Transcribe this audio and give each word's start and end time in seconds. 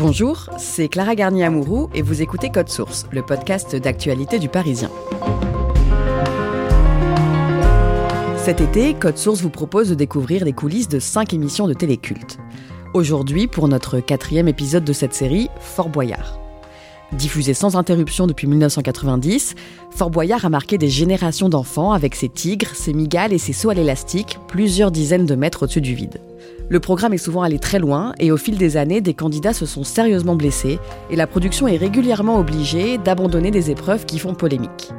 Bonjour, 0.00 0.46
c'est 0.56 0.88
Clara 0.88 1.14
Garnier-Amouroux 1.14 1.90
et 1.94 2.00
vous 2.00 2.22
écoutez 2.22 2.48
Code 2.48 2.70
Source, 2.70 3.04
le 3.12 3.20
podcast 3.20 3.76
d'actualité 3.76 4.38
du 4.38 4.48
Parisien. 4.48 4.90
Cet 8.38 8.62
été, 8.62 8.94
Code 8.94 9.18
Source 9.18 9.42
vous 9.42 9.50
propose 9.50 9.90
de 9.90 9.94
découvrir 9.94 10.46
les 10.46 10.54
coulisses 10.54 10.88
de 10.88 10.98
5 10.98 11.34
émissions 11.34 11.68
de 11.68 11.74
téléculte. 11.74 12.38
Aujourd'hui, 12.94 13.46
pour 13.46 13.68
notre 13.68 14.00
quatrième 14.00 14.48
épisode 14.48 14.84
de 14.84 14.94
cette 14.94 15.12
série, 15.12 15.50
Fort 15.60 15.90
Boyard. 15.90 16.40
Diffusé 17.12 17.52
sans 17.52 17.76
interruption 17.76 18.26
depuis 18.26 18.46
1990, 18.46 19.54
Fort 19.90 20.10
Boyard 20.10 20.46
a 20.46 20.48
marqué 20.48 20.78
des 20.78 20.88
générations 20.88 21.50
d'enfants 21.50 21.92
avec 21.92 22.14
ses 22.14 22.30
tigres, 22.30 22.74
ses 22.74 22.94
migales 22.94 23.34
et 23.34 23.38
ses 23.38 23.52
sauts 23.52 23.68
à 23.68 23.74
l'élastique, 23.74 24.38
plusieurs 24.48 24.92
dizaines 24.92 25.26
de 25.26 25.34
mètres 25.34 25.64
au-dessus 25.64 25.82
du 25.82 25.94
vide. 25.94 26.22
Le 26.72 26.78
programme 26.78 27.12
est 27.12 27.18
souvent 27.18 27.42
allé 27.42 27.58
très 27.58 27.80
loin 27.80 28.14
et 28.20 28.30
au 28.30 28.36
fil 28.36 28.56
des 28.56 28.76
années, 28.76 29.00
des 29.00 29.12
candidats 29.12 29.52
se 29.52 29.66
sont 29.66 29.82
sérieusement 29.82 30.36
blessés 30.36 30.78
et 31.10 31.16
la 31.16 31.26
production 31.26 31.66
est 31.66 31.76
régulièrement 31.76 32.38
obligée 32.38 32.96
d'abandonner 32.96 33.50
des 33.50 33.72
épreuves 33.72 34.06
qui 34.06 34.20
font 34.20 34.34
polémique. 34.34 34.92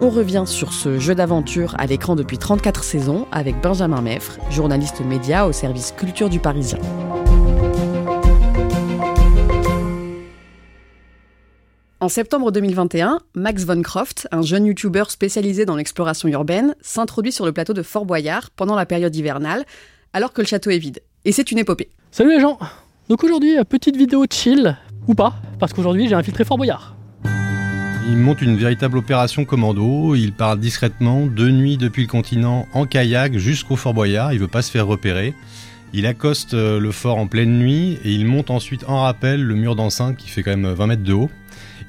On 0.00 0.08
revient 0.08 0.44
sur 0.46 0.72
ce 0.72 0.98
jeu 0.98 1.14
d'aventure 1.14 1.74
à 1.76 1.84
l'écran 1.84 2.16
depuis 2.16 2.38
34 2.38 2.82
saisons 2.82 3.26
avec 3.32 3.60
Benjamin 3.60 4.00
Meffre, 4.00 4.38
journaliste 4.50 5.02
média 5.02 5.46
au 5.46 5.52
service 5.52 5.92
culture 5.92 6.30
du 6.30 6.40
Parisien. 6.40 6.78
En 12.00 12.08
septembre 12.08 12.50
2021, 12.50 13.20
Max 13.34 13.64
Von 13.64 13.82
Croft, 13.82 14.26
un 14.32 14.40
jeune 14.40 14.64
youtubeur 14.64 15.10
spécialisé 15.10 15.66
dans 15.66 15.76
l'exploration 15.76 16.30
urbaine, 16.30 16.74
s'introduit 16.80 17.30
sur 17.30 17.44
le 17.44 17.52
plateau 17.52 17.74
de 17.74 17.82
Fort 17.82 18.06
Boyard 18.06 18.48
pendant 18.56 18.74
la 18.74 18.86
période 18.86 19.14
hivernale, 19.14 19.66
alors 20.14 20.32
que 20.32 20.40
le 20.40 20.46
château 20.46 20.70
est 20.70 20.78
vide. 20.78 21.00
Et 21.26 21.32
c'est 21.32 21.52
une 21.52 21.58
épopée. 21.58 21.90
Salut 22.10 22.30
les 22.30 22.40
gens 22.40 22.58
Donc 23.10 23.22
aujourd'hui, 23.24 23.52
petite 23.68 23.94
vidéo 23.94 24.24
chill, 24.30 24.78
ou 25.06 25.14
pas, 25.14 25.34
parce 25.58 25.74
qu'aujourd'hui 25.74 26.08
j'ai 26.08 26.14
infiltré 26.14 26.44
Fort 26.44 26.56
Boyard. 26.56 26.96
Il 28.08 28.16
monte 28.16 28.40
une 28.40 28.56
véritable 28.56 28.96
opération 28.96 29.44
commando, 29.44 30.14
il 30.14 30.32
part 30.32 30.56
discrètement, 30.56 31.26
de 31.26 31.50
nuit 31.50 31.76
depuis 31.76 32.04
le 32.04 32.08
continent, 32.08 32.66
en 32.72 32.86
kayak 32.86 33.36
jusqu'au 33.36 33.76
Fort 33.76 33.92
Boyard, 33.92 34.32
il 34.32 34.38
veut 34.38 34.48
pas 34.48 34.62
se 34.62 34.70
faire 34.70 34.86
repérer. 34.86 35.34
Il 35.92 36.06
accoste 36.06 36.54
euh, 36.54 36.80
le 36.80 36.90
fort 36.90 37.18
en 37.18 37.26
pleine 37.26 37.58
nuit 37.58 37.98
et 38.02 38.12
il 38.12 38.24
monte 38.24 38.48
ensuite 38.48 38.84
en 38.88 39.02
rappel 39.02 39.42
le 39.42 39.54
mur 39.56 39.76
d'enceinte 39.76 40.16
qui 40.16 40.30
fait 40.30 40.42
quand 40.42 40.56
même 40.56 40.72
20 40.72 40.86
mètres 40.86 41.02
de 41.02 41.12
haut. 41.12 41.30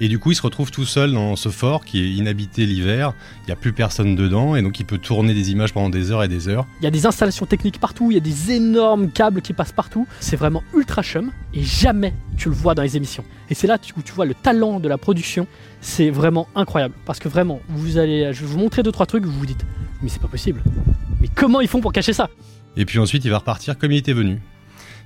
Et 0.03 0.07
du 0.07 0.17
coup, 0.17 0.31
il 0.31 0.35
se 0.35 0.41
retrouve 0.41 0.71
tout 0.71 0.83
seul 0.83 1.13
dans 1.13 1.35
ce 1.35 1.49
fort 1.49 1.85
qui 1.85 2.01
est 2.01 2.11
inhabité 2.11 2.65
l'hiver. 2.65 3.13
Il 3.43 3.45
n'y 3.45 3.51
a 3.51 3.55
plus 3.55 3.71
personne 3.71 4.15
dedans 4.15 4.55
et 4.55 4.63
donc 4.63 4.79
il 4.79 4.83
peut 4.83 4.97
tourner 4.97 5.35
des 5.35 5.51
images 5.51 5.73
pendant 5.73 5.91
des 5.91 6.09
heures 6.09 6.23
et 6.23 6.27
des 6.27 6.47
heures. 6.47 6.65
Il 6.79 6.83
y 6.85 6.87
a 6.87 6.91
des 6.91 7.05
installations 7.05 7.45
techniques 7.45 7.79
partout, 7.79 8.09
il 8.09 8.15
y 8.15 8.17
a 8.17 8.19
des 8.19 8.51
énormes 8.51 9.11
câbles 9.11 9.43
qui 9.43 9.53
passent 9.53 9.71
partout. 9.71 10.07
C'est 10.19 10.37
vraiment 10.37 10.63
ultra 10.75 11.03
chum 11.03 11.31
et 11.53 11.61
jamais 11.61 12.15
tu 12.35 12.49
le 12.49 12.55
vois 12.55 12.73
dans 12.73 12.81
les 12.81 12.97
émissions. 12.97 13.23
Et 13.51 13.53
c'est 13.53 13.67
là 13.67 13.77
où 13.95 14.01
tu 14.01 14.11
vois 14.11 14.25
le 14.25 14.33
talent 14.33 14.79
de 14.79 14.89
la 14.89 14.97
production. 14.97 15.45
C'est 15.81 16.09
vraiment 16.09 16.47
incroyable 16.55 16.95
parce 17.05 17.19
que 17.19 17.29
vraiment, 17.29 17.61
vous 17.69 17.99
allez, 17.99 18.33
je 18.33 18.41
vais 18.41 18.47
vous 18.47 18.57
montrer 18.57 18.81
deux 18.81 18.91
trois 18.91 19.05
trucs, 19.05 19.23
vous 19.23 19.37
vous 19.37 19.45
dites, 19.45 19.63
mais 20.01 20.09
c'est 20.09 20.21
pas 20.21 20.27
possible. 20.27 20.63
Mais 21.19 21.27
comment 21.27 21.61
ils 21.61 21.67
font 21.67 21.79
pour 21.79 21.93
cacher 21.93 22.13
ça? 22.13 22.27
Et 22.75 22.85
puis 22.85 22.97
ensuite, 22.97 23.23
il 23.23 23.29
va 23.29 23.37
repartir 23.37 23.77
comme 23.77 23.91
il 23.91 23.97
était 23.97 24.13
venu 24.13 24.41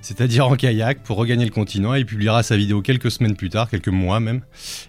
c'est-à-dire 0.00 0.46
en 0.46 0.56
kayak, 0.56 1.02
pour 1.02 1.16
regagner 1.16 1.44
le 1.44 1.50
continent. 1.50 1.94
Il 1.94 2.06
publiera 2.06 2.42
sa 2.42 2.56
vidéo 2.56 2.82
quelques 2.82 3.10
semaines 3.10 3.36
plus 3.36 3.50
tard, 3.50 3.68
quelques 3.70 3.88
mois 3.88 4.20
même. 4.20 4.42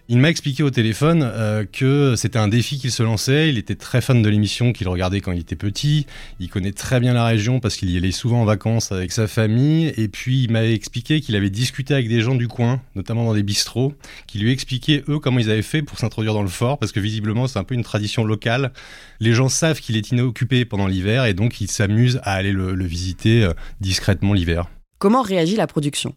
Il 0.09 0.17
m'a 0.17 0.29
expliqué 0.29 0.63
au 0.63 0.69
téléphone 0.69 1.23
euh, 1.23 1.65
que 1.65 2.15
c'était 2.15 2.39
un 2.39 2.47
défi 2.47 2.77
qu'il 2.77 2.91
se 2.91 3.03
lançait. 3.03 3.49
Il 3.49 3.57
était 3.57 3.75
très 3.75 4.01
fan 4.01 4.21
de 4.21 4.29
l'émission 4.29 4.73
qu'il 4.73 4.87
regardait 4.87 5.21
quand 5.21 5.31
il 5.31 5.39
était 5.39 5.55
petit. 5.55 6.05
Il 6.39 6.49
connaît 6.49 6.71
très 6.71 6.99
bien 6.99 7.13
la 7.13 7.25
région 7.25 7.59
parce 7.59 7.75
qu'il 7.75 7.89
y 7.91 7.97
allait 7.97 8.11
souvent 8.11 8.41
en 8.41 8.45
vacances 8.45 8.91
avec 8.91 9.11
sa 9.11 9.27
famille. 9.27 9.93
Et 9.97 10.07
puis 10.07 10.43
il 10.43 10.51
m'avait 10.51 10.73
expliqué 10.73 11.21
qu'il 11.21 11.35
avait 11.35 11.49
discuté 11.49 11.93
avec 11.93 12.07
des 12.07 12.21
gens 12.21 12.35
du 12.35 12.47
coin, 12.47 12.81
notamment 12.95 13.25
dans 13.25 13.33
des 13.33 13.43
bistrots, 13.43 13.93
qui 14.27 14.39
lui 14.39 14.51
expliquaient 14.51 15.03
eux 15.09 15.19
comment 15.19 15.39
ils 15.39 15.49
avaient 15.49 15.61
fait 15.61 15.81
pour 15.81 15.99
s'introduire 15.99 16.33
dans 16.33 16.43
le 16.43 16.47
fort, 16.47 16.77
parce 16.77 16.91
que 16.91 16.99
visiblement 16.99 17.47
c'est 17.47 17.59
un 17.59 17.63
peu 17.63 17.75
une 17.75 17.83
tradition 17.83 18.23
locale. 18.23 18.71
Les 19.19 19.33
gens 19.33 19.49
savent 19.49 19.79
qu'il 19.79 19.97
est 19.97 20.11
inoccupé 20.11 20.65
pendant 20.65 20.87
l'hiver 20.87 21.25
et 21.25 21.33
donc 21.33 21.61
ils 21.61 21.69
s'amusent 21.69 22.19
à 22.23 22.33
aller 22.33 22.51
le, 22.51 22.75
le 22.75 22.85
visiter 22.85 23.43
euh, 23.43 23.53
discrètement 23.81 24.33
l'hiver. 24.33 24.67
Comment 24.99 25.21
réagit 25.21 25.55
la 25.55 25.67
production? 25.67 26.15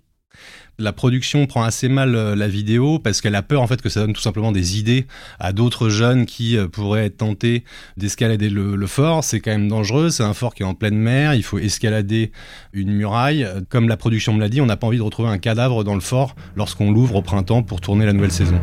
La 0.79 0.95
production 0.95 1.47
prend 1.47 1.63
assez 1.63 1.91
mal 1.91 2.15
euh, 2.15 2.35
la 2.35 2.49
vidéo 2.49 2.99
parce 2.99 3.21
qu'elle 3.21 3.35
a 3.35 3.43
peur 3.43 3.61
en 3.61 3.67
fait 3.67 3.83
que 3.83 3.91
ça 3.91 4.01
donne 4.01 4.15
tout 4.15 4.23
simplement 4.23 4.53
des 4.53 4.79
idées 4.79 5.07
à 5.39 5.53
d'autres 5.53 5.91
jeunes 5.91 6.25
qui 6.25 6.57
euh, 6.57 6.69
pourraient 6.69 7.05
être 7.05 7.19
tentés 7.19 7.65
d'escalader 7.99 8.49
le, 8.49 8.87
fort. 8.87 9.23
C'est 9.23 9.41
quand 9.41 9.51
même 9.51 9.69
dangereux, 9.69 10.09
c'est 10.09 10.23
un 10.23 10.33
fort 10.33 10.55
qui 10.55 10.63
est 10.63 10.67
en 10.67 10.75
pleine 10.75 10.97
mer, 10.97 11.35
il 11.35 11.43
faut 11.43 11.59
escalader 11.59 12.33
une 12.73 12.93
muraille. 12.93 13.47
Comme 13.69 13.89
la 13.89 13.99
production 13.99 14.33
me 14.33 14.41
l'a 14.41 14.49
dit, 14.49 14.63
on 14.63 14.67
n'a 14.67 14.79
pas 14.79 14.87
envie 14.87 14.99
de 14.99 15.03
retrouver 15.03 15.29
un 15.29 15.39
cadavre 15.39 15.85
dans 15.85 15.95
le 15.95 16.01
fort 16.01 16.35
lorsqu'on 16.57 16.91
l'ouvre 16.91 17.17
au 17.17 17.23
printemps 17.23 17.63
pour 17.63 17.83
tourner 17.83 18.07
la 18.07 18.15
nouvelle 18.15 18.33
saison. 18.33 18.59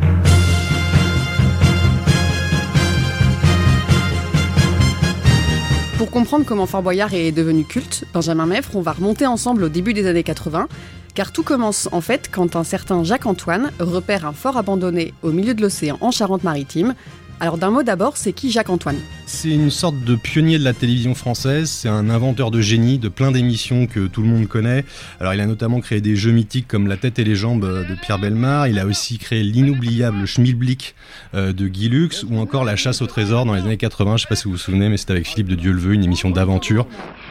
Pour 5.98 6.12
comprendre 6.12 6.46
comment 6.46 6.66
Fort 6.66 6.84
Boyard 6.84 7.12
est 7.12 7.32
devenu 7.32 7.64
culte, 7.64 8.04
Benjamin 8.14 8.46
Meffre, 8.46 8.76
on 8.76 8.82
va 8.82 8.92
remonter 8.92 9.26
ensemble 9.26 9.64
au 9.64 9.68
début 9.68 9.94
des 9.94 10.06
années 10.06 10.22
80, 10.22 10.68
car 11.16 11.32
tout 11.32 11.42
commence 11.42 11.88
en 11.90 12.00
fait 12.00 12.30
quand 12.30 12.54
un 12.54 12.62
certain 12.62 13.02
Jacques-Antoine 13.02 13.72
repère 13.80 14.24
un 14.24 14.32
fort 14.32 14.56
abandonné 14.56 15.12
au 15.24 15.32
milieu 15.32 15.54
de 15.54 15.60
l'océan 15.60 15.98
en 16.00 16.12
Charente-Maritime, 16.12 16.94
alors 17.40 17.58
d'un 17.58 17.70
mot 17.70 17.82
d'abord, 17.82 18.16
c'est 18.16 18.32
qui 18.32 18.50
Jacques-Antoine? 18.50 18.98
C'est 19.26 19.50
une 19.50 19.70
sorte 19.70 20.00
de 20.00 20.16
pionnier 20.16 20.58
de 20.58 20.64
la 20.64 20.72
télévision 20.72 21.14
française, 21.14 21.70
c'est 21.70 21.88
un 21.88 22.10
inventeur 22.10 22.50
de 22.50 22.60
génie 22.60 22.98
de 22.98 23.08
plein 23.08 23.30
d'émissions 23.30 23.86
que 23.86 24.06
tout 24.06 24.22
le 24.22 24.28
monde 24.28 24.48
connaît. 24.48 24.84
Alors 25.20 25.34
il 25.34 25.40
a 25.40 25.46
notamment 25.46 25.80
créé 25.80 26.00
des 26.00 26.16
jeux 26.16 26.32
mythiques 26.32 26.66
comme 26.66 26.86
La 26.86 26.96
tête 26.96 27.18
et 27.18 27.24
les 27.24 27.34
jambes 27.34 27.64
de 27.64 27.94
Pierre 27.94 28.18
Belmar, 28.18 28.68
il 28.68 28.78
a 28.78 28.86
aussi 28.86 29.18
créé 29.18 29.42
l'inoubliable 29.42 30.26
Schmilblick 30.26 30.94
euh, 31.34 31.52
de 31.52 31.68
Guy 31.68 31.88
Lux 31.88 32.24
ou 32.28 32.38
encore 32.38 32.64
La 32.64 32.76
chasse 32.76 33.02
au 33.02 33.06
trésor 33.06 33.44
dans 33.44 33.54
les 33.54 33.62
années 33.62 33.76
80, 33.76 34.16
je 34.16 34.22
sais 34.22 34.28
pas 34.28 34.36
si 34.36 34.44
vous 34.44 34.52
vous 34.52 34.56
souvenez 34.56 34.88
mais 34.88 34.96
c'était 34.96 35.12
avec 35.12 35.26
Philippe 35.26 35.48
de 35.48 35.54
Dieuleveux, 35.54 35.94
une 35.94 36.04
émission 36.04 36.30
d'aventure. 36.30 36.86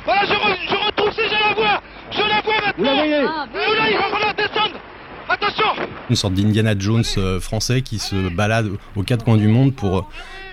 Voilà, 0.05 0.23
je, 0.25 0.29
je 0.29 0.85
retrouve 0.85 1.11
si 1.13 1.21
je 1.27 1.33
la 1.33 1.53
vois. 1.55 1.81
Je 2.11 2.19
la 2.19 2.41
vois 2.41 2.65
maintenant. 2.65 3.47
Vous 3.51 3.75
là, 3.75 3.89
il 3.89 3.97
va 3.97 4.09
falloir 4.11 4.35
descendre 4.35 4.79
Attention 5.29 5.65
Une 6.09 6.15
sorte 6.15 6.33
d'Indiana 6.33 6.73
Jones 6.77 7.03
euh, 7.17 7.39
français 7.39 7.81
qui 7.81 7.99
se 7.99 8.29
balade 8.29 8.69
aux 8.95 9.03
quatre 9.03 9.25
coins 9.25 9.35
du 9.35 9.49
monde 9.49 9.75
pour 9.75 9.97
euh, 9.97 10.01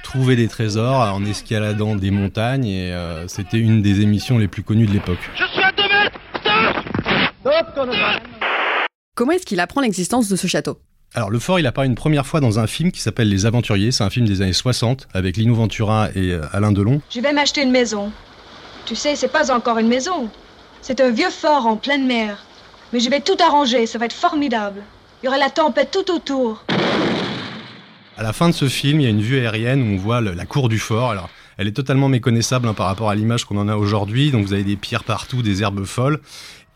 trouver 0.02 0.34
des 0.34 0.48
trésors 0.48 1.00
en 1.14 1.24
escaladant 1.24 1.94
des 1.94 2.10
montagnes 2.10 2.66
et 2.66 2.92
euh, 2.92 3.28
c'était 3.28 3.58
une 3.58 3.80
des 3.80 4.00
émissions 4.00 4.36
les 4.36 4.48
plus 4.48 4.64
connues 4.64 4.86
de 4.86 4.92
l'époque. 4.92 5.18
Je 5.36 5.44
suis 5.44 5.62
à 5.62 5.70
2 5.70 5.82
mètres 5.82 6.18
Stop 7.40 7.66
Stop 7.72 7.88
Comment 9.14 9.32
est-ce 9.32 9.46
qu'il 9.46 9.60
apprend 9.60 9.80
l'existence 9.80 10.28
de 10.28 10.34
ce 10.34 10.48
château? 10.48 10.78
Alors 11.14 11.30
le 11.30 11.38
fort, 11.38 11.60
il 11.60 11.66
apparaît 11.68 11.86
une 11.86 11.94
première 11.94 12.26
fois 12.26 12.40
dans 12.40 12.58
un 12.58 12.66
film 12.66 12.90
qui 12.90 13.00
s'appelle 13.00 13.28
Les 13.28 13.46
Aventuriers. 13.46 13.92
C'est 13.92 14.02
un 14.02 14.10
film 14.10 14.26
des 14.26 14.42
années 14.42 14.52
60 14.52 15.06
avec 15.14 15.36
Lino 15.36 15.54
Ventura 15.54 16.08
et 16.16 16.36
Alain 16.52 16.72
Delon. 16.72 17.00
Je 17.14 17.20
vais 17.20 17.32
m'acheter 17.32 17.62
une 17.62 17.70
maison. 17.70 18.10
Tu 18.86 18.96
sais, 18.96 19.14
c'est 19.14 19.28
pas 19.28 19.54
encore 19.54 19.78
une 19.78 19.86
maison. 19.86 20.28
C'est 20.82 21.00
un 21.00 21.10
vieux 21.10 21.30
fort 21.30 21.66
en 21.66 21.76
pleine 21.76 22.08
mer. 22.08 22.44
Mais 22.92 22.98
je 22.98 23.08
vais 23.08 23.20
tout 23.20 23.36
arranger, 23.40 23.86
ça 23.86 23.98
va 23.98 24.06
être 24.06 24.12
formidable. 24.12 24.82
Il 25.24 25.28
y 25.28 25.28
aura 25.30 25.38
la 25.38 25.48
tempête 25.48 25.90
tout 25.90 26.14
autour. 26.14 26.62
À 28.18 28.22
la 28.22 28.34
fin 28.34 28.50
de 28.50 28.54
ce 28.54 28.68
film, 28.68 29.00
il 29.00 29.04
y 29.04 29.06
a 29.06 29.08
une 29.08 29.22
vue 29.22 29.38
aérienne 29.38 29.80
où 29.80 29.94
on 29.94 29.96
voit 29.96 30.20
le- 30.20 30.32
la 30.34 30.44
cour 30.44 30.68
du 30.68 30.78
fort. 30.78 31.10
Alors, 31.12 31.30
Elle 31.56 31.66
est 31.66 31.72
totalement 31.72 32.08
méconnaissable 32.10 32.68
hein, 32.68 32.74
par 32.74 32.84
rapport 32.86 33.08
à 33.08 33.14
l'image 33.14 33.44
qu'on 33.46 33.56
en 33.56 33.68
a 33.68 33.76
aujourd'hui. 33.76 34.30
Donc 34.32 34.44
vous 34.44 34.52
avez 34.52 34.64
des 34.64 34.76
pierres 34.76 35.04
partout, 35.04 35.40
des 35.40 35.62
herbes 35.62 35.84
folles. 35.84 36.18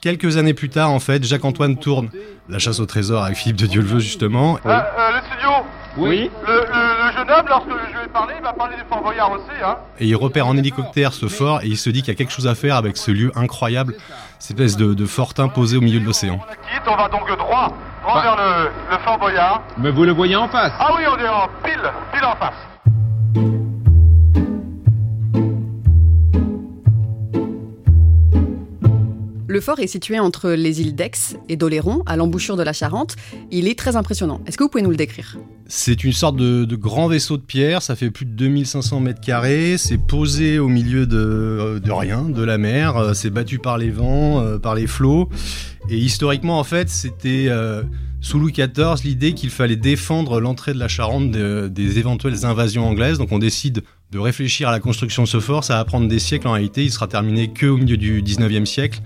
Quelques 0.00 0.36
années 0.38 0.54
plus 0.54 0.70
tard, 0.70 0.90
en 0.90 0.98
fait, 1.00 1.24
Jacques-Antoine 1.24 1.76
tourne 1.76 2.08
La 2.48 2.58
chasse 2.60 2.78
au 2.80 2.86
trésor 2.86 3.24
avec 3.24 3.36
Philippe 3.36 3.56
de 3.58 3.66
Dieuleveux, 3.66 3.98
justement. 3.98 4.58
Euh, 4.64 4.70
euh, 4.70 5.10
le 5.10 5.18
studio 5.26 5.50
Oui. 5.98 6.30
le, 6.46 6.54
le- 6.54 6.60
le 6.62 7.12
jeune 7.12 7.28
homme, 7.30 7.46
lorsque 7.48 7.68
je 7.68 7.98
vais 8.00 8.06
parler, 8.08 8.34
il 8.38 8.42
va 8.42 8.52
parler 8.54 8.76
des 8.76 8.84
Fort 8.88 9.02
Boyard 9.02 9.32
aussi, 9.32 9.62
hein. 9.62 9.76
Et 9.98 10.06
il 10.06 10.14
repère 10.16 10.46
en 10.46 10.56
hélicoptère 10.56 11.12
ce 11.12 11.26
fort 11.26 11.60
et 11.62 11.66
il 11.66 11.76
se 11.76 11.90
dit 11.90 12.00
qu'il 12.02 12.08
y 12.08 12.12
a 12.12 12.16
quelque 12.16 12.32
chose 12.32 12.46
à 12.46 12.54
faire 12.54 12.76
avec 12.76 12.96
ce 12.96 13.10
lieu 13.10 13.32
incroyable, 13.34 13.96
cette 14.38 14.58
espèce 14.60 14.76
de, 14.76 14.94
de 14.94 15.04
fortin 15.06 15.48
posé 15.48 15.76
au 15.76 15.80
milieu 15.80 15.98
de 16.00 16.04
l'océan. 16.06 16.38
On 16.40 16.46
la 16.48 16.54
quitte, 16.54 16.86
on 16.86 16.96
va 16.96 17.08
donc 17.08 17.36
droit, 17.36 17.76
droit 18.08 18.22
Bah. 18.22 18.22
vers 18.22 18.36
le, 18.36 18.70
le 18.90 18.98
Fort 19.04 19.18
Boyard. 19.18 19.62
Mais 19.76 19.90
vous 19.90 20.04
le 20.04 20.12
voyez 20.12 20.36
en 20.36 20.48
face. 20.48 20.72
Ah 20.78 20.88
oui, 20.96 21.02
on 21.06 21.18
est 21.18 21.28
en 21.28 21.48
pile, 21.62 21.80
pile 22.12 22.24
en 22.24 22.34
face. 22.36 22.54
Le 29.58 29.62
fort 29.62 29.80
est 29.80 29.88
situé 29.88 30.20
entre 30.20 30.50
les 30.50 30.80
îles 30.82 30.94
d'Aix 30.94 31.10
et 31.48 31.56
d'Oléron, 31.56 32.04
à 32.06 32.14
l'embouchure 32.16 32.56
de 32.56 32.62
la 32.62 32.72
Charente. 32.72 33.16
Il 33.50 33.66
est 33.66 33.76
très 33.76 33.96
impressionnant. 33.96 34.40
Est-ce 34.46 34.56
que 34.56 34.62
vous 34.62 34.68
pouvez 34.68 34.84
nous 34.84 34.90
le 34.90 34.96
décrire? 34.96 35.36
C'est 35.66 36.04
une 36.04 36.12
sorte 36.12 36.36
de, 36.36 36.76
grand 36.76 37.08
vaisseau 37.08 37.36
de 37.36 37.42
pierre, 37.42 37.82
ça 37.82 37.96
fait 37.96 38.12
plus 38.12 38.24
de 38.24 38.30
2500 38.30 39.00
mètres 39.00 39.20
carrés, 39.20 39.74
c'est 39.76 39.98
posé 39.98 40.60
au 40.60 40.68
milieu 40.68 41.06
de, 41.06 41.80
de 41.84 41.90
rien, 41.90 42.22
de 42.22 42.44
la 42.44 42.56
mer, 42.56 42.96
euh, 42.98 43.14
c'est 43.14 43.30
battu 43.30 43.58
par 43.58 43.78
les 43.78 43.90
vents, 43.90 44.38
euh, 44.40 44.58
par 44.60 44.76
les 44.76 44.86
flots. 44.86 45.28
Et 45.90 45.98
historiquement, 45.98 46.60
en 46.60 46.64
fait, 46.64 46.88
c'était 46.88 47.46
euh, 47.48 47.82
sous 48.20 48.38
Louis 48.38 48.52
XIV 48.52 49.02
l'idée 49.02 49.32
qu'il 49.34 49.50
fallait 49.50 49.74
défendre 49.74 50.40
l'entrée 50.40 50.72
de 50.72 50.78
la 50.78 50.86
Charente 50.88 51.32
de- 51.32 51.66
des 51.66 51.98
éventuelles 51.98 52.46
invasions 52.46 52.86
anglaises. 52.86 53.18
Donc 53.18 53.32
on 53.32 53.40
décide 53.40 53.82
de 54.10 54.18
réfléchir 54.18 54.68
à 54.68 54.72
la 54.72 54.80
construction 54.80 55.24
de 55.24 55.28
ce 55.28 55.38
fort, 55.38 55.64
ça 55.64 55.76
va 55.76 55.84
prendre 55.84 56.08
des 56.08 56.18
siècles 56.18 56.48
en 56.48 56.52
réalité, 56.52 56.82
il 56.82 56.90
sera 56.90 57.06
terminé 57.06 57.48
que 57.48 57.66
au 57.66 57.76
milieu 57.76 57.98
du 57.98 58.22
19e 58.22 58.64
siècle. 58.64 59.00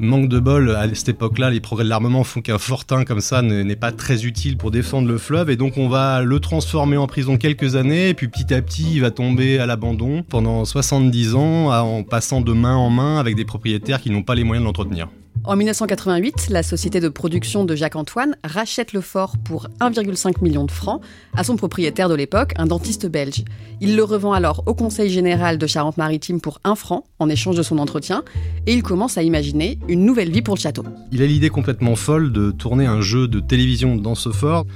Manque 0.00 0.28
de 0.28 0.40
bol, 0.40 0.70
à 0.70 0.92
cette 0.94 1.10
époque-là, 1.10 1.50
les 1.50 1.60
progrès 1.60 1.84
de 1.84 1.88
l'armement 1.88 2.24
font 2.24 2.40
qu'un 2.40 2.58
fortin 2.58 3.04
comme 3.04 3.20
ça 3.20 3.40
n'est 3.42 3.76
pas 3.76 3.92
très 3.92 4.26
utile 4.26 4.56
pour 4.56 4.70
défendre 4.70 5.06
le 5.06 5.18
fleuve, 5.18 5.50
et 5.50 5.56
donc 5.56 5.78
on 5.78 5.88
va 5.88 6.22
le 6.22 6.40
transformer 6.40 6.96
en 6.96 7.06
prison 7.06 7.36
quelques 7.36 7.76
années, 7.76 8.14
puis 8.14 8.26
petit 8.26 8.52
à 8.52 8.60
petit, 8.60 8.94
il 8.94 9.00
va 9.00 9.12
tomber 9.12 9.58
à 9.60 9.66
l'abandon 9.66 10.24
pendant 10.28 10.64
70 10.64 11.34
ans, 11.36 11.70
en 11.70 12.02
passant 12.02 12.40
de 12.40 12.52
main 12.52 12.74
en 12.74 12.90
main 12.90 13.18
avec 13.18 13.36
des 13.36 13.44
propriétaires 13.44 14.00
qui 14.00 14.10
n'ont 14.10 14.22
pas 14.22 14.34
les 14.34 14.44
moyens 14.44 14.64
de 14.64 14.66
l'entretenir. 14.66 15.08
En 15.44 15.56
1988, 15.56 16.48
la 16.50 16.62
société 16.62 17.00
de 17.00 17.08
production 17.08 17.64
de 17.64 17.74
Jacques-Antoine 17.74 18.36
rachète 18.44 18.92
le 18.92 19.00
fort 19.00 19.36
pour 19.38 19.68
1,5 19.80 20.42
million 20.42 20.64
de 20.64 20.70
francs 20.70 21.00
à 21.34 21.44
son 21.44 21.56
propriétaire 21.56 22.08
de 22.08 22.14
l'époque, 22.14 22.52
un 22.56 22.66
dentiste 22.66 23.06
belge. 23.06 23.44
Il 23.80 23.96
le 23.96 24.04
revend 24.04 24.32
alors 24.32 24.62
au 24.66 24.74
Conseil 24.74 25.10
général 25.10 25.56
de 25.56 25.66
Charente-Maritime 25.66 26.40
pour 26.40 26.60
1 26.64 26.74
franc 26.74 27.04
en 27.18 27.28
échange 27.28 27.56
de 27.56 27.62
son 27.62 27.78
entretien, 27.78 28.24
et 28.66 28.74
il 28.74 28.82
commence 28.82 29.16
à 29.16 29.22
imaginer 29.22 29.78
une 29.88 30.04
nouvelle 30.04 30.30
vie 30.30 30.42
pour 30.42 30.54
le 30.54 30.60
château. 30.60 30.84
Il 31.12 31.22
a 31.22 31.26
l'idée 31.26 31.50
complètement 31.50 31.96
folle 31.96 32.32
de 32.32 32.50
tourner 32.50 32.86
un 32.86 33.00
jeu 33.00 33.26
de 33.28 33.40
télévision 33.40 33.96
dans 33.96 34.14
ce 34.14 34.30
fort. 34.30 34.66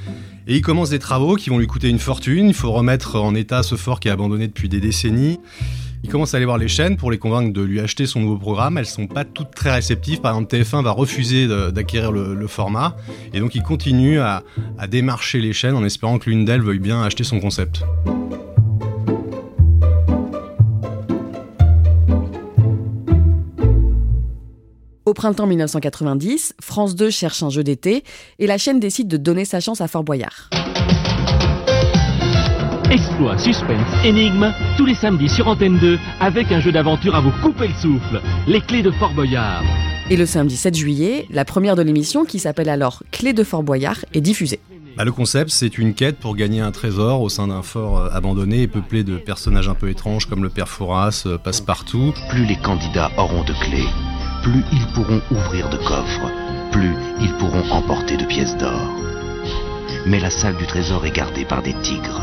Et 0.48 0.56
il 0.56 0.62
commence 0.62 0.90
des 0.90 0.98
travaux 0.98 1.36
qui 1.36 1.50
vont 1.50 1.58
lui 1.58 1.68
coûter 1.68 1.88
une 1.88 2.00
fortune. 2.00 2.48
Il 2.48 2.54
faut 2.54 2.72
remettre 2.72 3.20
en 3.20 3.34
état 3.34 3.62
ce 3.62 3.76
fort 3.76 4.00
qui 4.00 4.08
est 4.08 4.10
abandonné 4.10 4.48
depuis 4.48 4.68
des 4.68 4.80
décennies. 4.80 5.38
Il 6.04 6.10
commence 6.10 6.34
à 6.34 6.36
aller 6.36 6.46
voir 6.46 6.58
les 6.58 6.66
chaînes 6.66 6.96
pour 6.96 7.12
les 7.12 7.18
convaincre 7.18 7.52
de 7.52 7.62
lui 7.62 7.78
acheter 7.78 8.06
son 8.06 8.20
nouveau 8.20 8.36
programme. 8.36 8.76
Elles 8.76 8.86
sont 8.86 9.06
pas 9.06 9.24
toutes 9.24 9.54
très 9.54 9.72
réceptives. 9.72 10.20
Par 10.20 10.32
exemple, 10.32 10.54
TF1 10.54 10.82
va 10.82 10.90
refuser 10.90 11.46
d'acquérir 11.70 12.10
le, 12.10 12.34
le 12.34 12.46
format. 12.48 12.96
Et 13.32 13.38
donc, 13.38 13.54
il 13.54 13.62
continue 13.62 14.18
à, 14.18 14.42
à 14.78 14.88
démarcher 14.88 15.40
les 15.40 15.52
chaînes 15.52 15.76
en 15.76 15.84
espérant 15.84 16.18
que 16.18 16.28
l'une 16.28 16.44
d'elles 16.44 16.62
veuille 16.62 16.80
bien 16.80 17.02
acheter 17.02 17.22
son 17.22 17.38
concept. 17.38 17.84
Au 25.06 25.14
printemps 25.14 25.46
1990, 25.46 26.54
France 26.60 26.96
2 26.96 27.10
cherche 27.10 27.42
un 27.42 27.50
jeu 27.50 27.62
d'été 27.62 28.02
et 28.40 28.46
la 28.46 28.58
chaîne 28.58 28.80
décide 28.80 29.08
de 29.08 29.16
donner 29.16 29.44
sa 29.44 29.60
chance 29.60 29.80
à 29.80 29.86
Fort 29.86 30.04
Boyard. 30.04 30.50
Exploit, 32.92 33.38
suspense, 33.38 33.88
énigme, 34.04 34.52
tous 34.76 34.84
les 34.84 34.94
samedis 34.94 35.30
sur 35.30 35.48
Antenne 35.48 35.78
2, 35.78 35.98
avec 36.20 36.52
un 36.52 36.60
jeu 36.60 36.72
d'aventure 36.72 37.14
à 37.14 37.22
vous 37.22 37.30
couper 37.42 37.68
le 37.68 37.74
souffle. 37.74 38.20
Les 38.46 38.60
clés 38.60 38.82
de 38.82 38.90
Fort 38.90 39.14
Boyard. 39.14 39.62
Et 40.10 40.16
le 40.18 40.26
samedi 40.26 40.58
7 40.58 40.76
juillet, 40.76 41.26
la 41.30 41.46
première 41.46 41.74
de 41.74 41.80
l'émission, 41.80 42.26
qui 42.26 42.38
s'appelle 42.38 42.68
alors 42.68 43.02
Clé 43.10 43.32
de 43.32 43.44
Fort 43.44 43.62
Boyard, 43.62 44.04
est 44.12 44.20
diffusée. 44.20 44.60
Bah, 44.98 45.04
le 45.06 45.12
concept, 45.12 45.48
c'est 45.48 45.78
une 45.78 45.94
quête 45.94 46.18
pour 46.18 46.36
gagner 46.36 46.60
un 46.60 46.70
trésor 46.70 47.22
au 47.22 47.30
sein 47.30 47.48
d'un 47.48 47.62
fort 47.62 47.98
euh, 47.98 48.08
abandonné 48.12 48.60
et 48.60 48.68
peuplé 48.68 49.04
de 49.04 49.16
personnages 49.16 49.70
un 49.70 49.74
peu 49.74 49.88
étranges 49.88 50.26
comme 50.26 50.42
le 50.42 50.50
père 50.50 50.68
Fouras, 50.68 51.22
euh, 51.24 51.38
Passepartout. 51.38 52.12
Plus 52.28 52.44
les 52.44 52.56
candidats 52.56 53.10
auront 53.16 53.42
de 53.44 53.54
clés, 53.54 53.88
plus 54.42 54.62
ils 54.70 54.86
pourront 54.92 55.22
ouvrir 55.30 55.70
de 55.70 55.78
coffres, 55.78 56.30
plus 56.70 56.92
ils 57.22 57.32
pourront 57.38 57.64
emporter 57.70 58.18
de 58.18 58.26
pièces 58.26 58.58
d'or. 58.58 58.92
Mais 60.06 60.20
la 60.20 60.28
salle 60.28 60.58
du 60.58 60.66
trésor 60.66 61.06
est 61.06 61.16
gardée 61.16 61.46
par 61.46 61.62
des 61.62 61.72
tigres, 61.80 62.20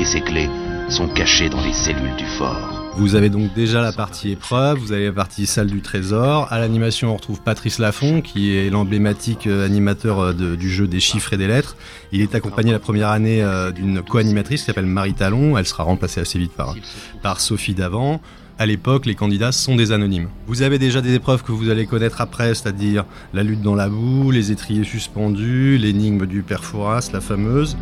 et 0.00 0.04
ces 0.04 0.20
clés 0.20 0.48
sont 0.88 1.08
cachées 1.08 1.48
dans 1.48 1.62
les 1.62 1.72
cellules 1.72 2.16
du 2.16 2.26
fort. 2.26 2.80
Vous 2.96 3.16
avez 3.16 3.28
donc 3.28 3.52
déjà 3.54 3.80
la 3.82 3.90
partie 3.90 4.30
épreuve, 4.30 4.78
vous 4.78 4.92
avez 4.92 5.06
la 5.06 5.12
partie 5.12 5.46
salle 5.46 5.66
du 5.66 5.80
trésor. 5.80 6.46
À 6.52 6.60
l'animation, 6.60 7.10
on 7.12 7.16
retrouve 7.16 7.40
Patrice 7.40 7.78
Laffont, 7.80 8.20
qui 8.20 8.54
est 8.56 8.70
l'emblématique 8.70 9.48
euh, 9.48 9.66
animateur 9.66 10.20
euh, 10.20 10.32
de- 10.32 10.54
du 10.54 10.70
jeu 10.70 10.86
des 10.86 11.00
chiffres 11.00 11.32
et 11.32 11.36
des 11.36 11.48
lettres. 11.48 11.76
Il 12.12 12.20
est 12.20 12.36
accompagné 12.36 12.70
la 12.70 12.78
première 12.78 13.08
année 13.08 13.42
euh, 13.42 13.72
d'une 13.72 14.00
co-animatrice 14.02 14.60
qui 14.60 14.66
s'appelle 14.66 14.86
Marie 14.86 15.14
Talon. 15.14 15.58
Elle 15.58 15.66
sera 15.66 15.82
remplacée 15.82 16.20
assez 16.20 16.38
vite 16.38 16.52
par, 16.52 16.76
par 17.20 17.40
Sophie 17.40 17.74
Davant. 17.74 18.20
À 18.60 18.66
l'époque, 18.66 19.06
les 19.06 19.16
candidats 19.16 19.50
sont 19.50 19.74
des 19.74 19.90
anonymes. 19.90 20.28
Vous 20.46 20.62
avez 20.62 20.78
déjà 20.78 21.00
des 21.00 21.14
épreuves 21.14 21.42
que 21.42 21.50
vous 21.50 21.70
allez 21.70 21.86
connaître 21.86 22.20
après, 22.20 22.54
c'est-à-dire 22.54 23.04
la 23.32 23.42
lutte 23.42 23.62
dans 23.62 23.74
la 23.74 23.88
boue, 23.88 24.30
les 24.30 24.52
étriers 24.52 24.84
suspendus, 24.84 25.78
l'énigme 25.78 26.26
du 26.26 26.42
père 26.42 26.62
Fouras, 26.62 27.10
la 27.12 27.20
fameuse. 27.20 27.76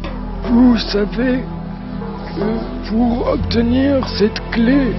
Vous 0.51 0.79
savez 0.79 1.41
pour 2.89 3.27
obtenir 3.27 4.07
cette 4.19 4.41
clé 4.53 4.93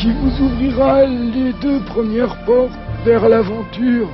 qui 0.00 0.12
vous 0.12 0.44
ouvrira 0.44 1.04
les 1.04 1.52
deux 1.60 1.80
premières 1.84 2.44
portes 2.44 2.72
vers 3.04 3.28
l'aventure, 3.28 4.08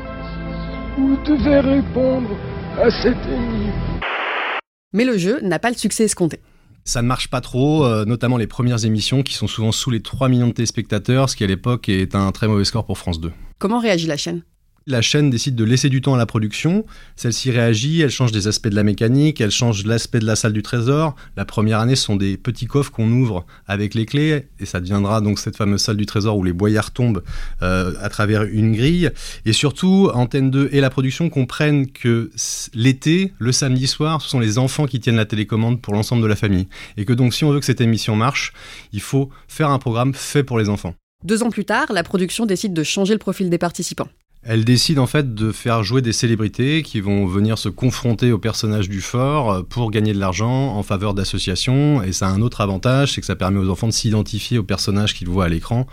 vous 0.99 1.17
devez 1.25 1.61
répondre 1.61 2.31
à 2.79 2.91
cette 2.91 3.25
énigme. 3.27 3.73
Mais 4.93 5.05
le 5.05 5.17
jeu 5.19 5.41
n'a 5.43 5.59
pas 5.59 5.71
le 5.71 5.77
succès 5.77 6.05
escompté. 6.05 6.41
Ça 6.85 7.03
ne 7.03 7.07
marche 7.09 7.29
pas 7.29 7.41
trop, 7.41 7.85
euh, 7.85 8.05
notamment 8.05 8.37
les 8.37 8.47
premières 8.47 8.85
émissions 8.85 9.23
qui 9.23 9.35
sont 9.35 9.49
souvent 9.49 9.73
sous 9.73 9.91
les 9.91 10.03
3 10.03 10.29
millions 10.29 10.49
de 10.49 10.53
téléspectateurs, 10.53 11.29
ce 11.29 11.37
qui 11.37 11.45
à 11.45 11.49
l'époque 11.49 11.89
est 11.89 12.15
un 12.15 12.31
très 12.33 12.47
mauvais 12.47 12.65
score 12.65 12.85
pour 12.85 12.97
France 12.97 13.21
2. 13.21 13.33
Comment 13.59 13.81
réagit 13.81 14.07
la 14.07 14.17
chaîne? 14.17 14.43
La 14.89 15.03
chaîne 15.03 15.31
décide 15.31 15.57
de 15.57 15.65
laisser 15.65 15.89
du 15.89 16.01
temps 16.01 16.15
à 16.15 16.17
la 16.17 16.27
production, 16.27 16.87
celle-ci 17.17 17.51
réagit, 17.51 18.03
elle 18.03 18.11
change 18.11 18.31
des 18.31 18.47
aspects 18.47 18.69
de 18.69 18.77
la 18.77 18.85
mécanique, 18.85 19.41
elle 19.41 19.51
change 19.51 19.85
l'aspect 19.85 20.21
de 20.21 20.27
la 20.27 20.37
salle 20.37 20.53
du 20.53 20.63
trésor. 20.63 21.17
La 21.37 21.45
première 21.45 21.81
année, 21.81 21.97
ce 21.97 22.05
sont 22.05 22.15
des 22.15 22.37
petits 22.37 22.67
coffres 22.67 22.93
qu'on 22.93 23.11
ouvre 23.11 23.45
avec 23.67 23.95
les 23.95 24.07
clés, 24.07 24.47
et 24.61 24.65
ça 24.65 24.79
deviendra 24.79 25.21
donc 25.21 25.41
cette 25.41 25.57
fameuse 25.57 25.81
salle 25.81 25.97
du 25.97 26.07
trésor 26.07 26.37
où 26.39 26.45
les 26.45 26.53
boyards 26.53 26.93
tombent 26.93 27.25
euh, 27.63 27.95
à 28.01 28.09
travers 28.11 28.45
une 28.45 28.77
grille. 28.77 29.11
Et 29.45 29.53
surtout, 29.53 30.09
Antenne 30.15 30.53
2 30.53 30.69
et 30.71 30.81
la 30.81 30.89
production 30.89 31.31
comprennent 31.31 31.91
que 31.91 32.31
l'été, 32.73 33.33
le 33.41 33.51
samedi 33.51 33.89
soir, 33.89 34.23
ce 34.23 34.29
sont 34.29 34.39
les 34.39 34.57
enfants 34.57 34.87
qui 34.87 35.01
tiennent 35.01 35.17
la 35.17 35.27
télécommande 35.27 35.83
pour 35.83 35.95
l'ensemble 35.95 36.23
de 36.23 36.29
la 36.29 36.37
famille. 36.37 36.69
Et 36.97 37.05
que 37.05 37.13
donc 37.13 37.35
si 37.35 37.43
on 37.43 37.51
veut 37.51 37.59
que 37.59 37.67
cette 37.67 37.81
émission 37.81 38.15
marche, 38.15 38.53
il 38.93 39.01
faut 39.01 39.31
faire 39.49 39.71
un 39.71 39.81
programme 39.81 40.15
fait 40.15 40.45
pour 40.45 40.61
les 40.61 40.69
enfants. 40.69 40.95
Deux 41.25 41.43
ans 41.43 41.51
plus 41.51 41.65
tard, 41.65 41.93
la 41.93 42.05
production 42.05 42.47
décide 42.47 42.73
de 42.73 42.85
changer 42.85 43.15
le 43.15 43.19
profil 43.19 43.51
des 43.51 43.59
participants. 43.59 44.09
Elle 44.49 44.65
décide 44.65 45.01
en 45.01 45.09
fait 45.09 45.35
de 45.35 45.51
faire 45.51 45.83
jouer 45.83 46.03
des 46.03 46.13
célébrités 46.13 46.85
qui 46.85 47.01
vont 47.01 47.27
venir 47.27 47.59
se 47.59 47.69
confronter 47.69 48.31
aux 48.31 48.39
personnages 48.39 48.89
du 48.89 49.01
fort 49.01 49.53
euh, 49.53 49.63
pour 49.63 49.91
gagner 49.91 50.13
de 50.13 50.21
l'argent 50.21 50.77
en 50.77 50.85
faveur 50.85 51.15
d'associations. 51.15 52.01
Et 52.05 52.13
ça 52.13 52.29
a 52.29 52.31
un 52.31 52.41
autre 52.41 52.61
avantage, 52.61 53.15
c'est 53.15 53.21
que 53.21 53.27
ça 53.27 53.35
permet 53.35 53.59
aux 53.59 53.69
enfants 53.69 53.89
de 53.89 53.93
s'identifier 53.93 54.59
aux 54.59 54.63
personnages 54.63 55.15
qu'ils 55.15 55.29
voient 55.29 55.47
à 55.47 55.49
l'écran 55.49 55.87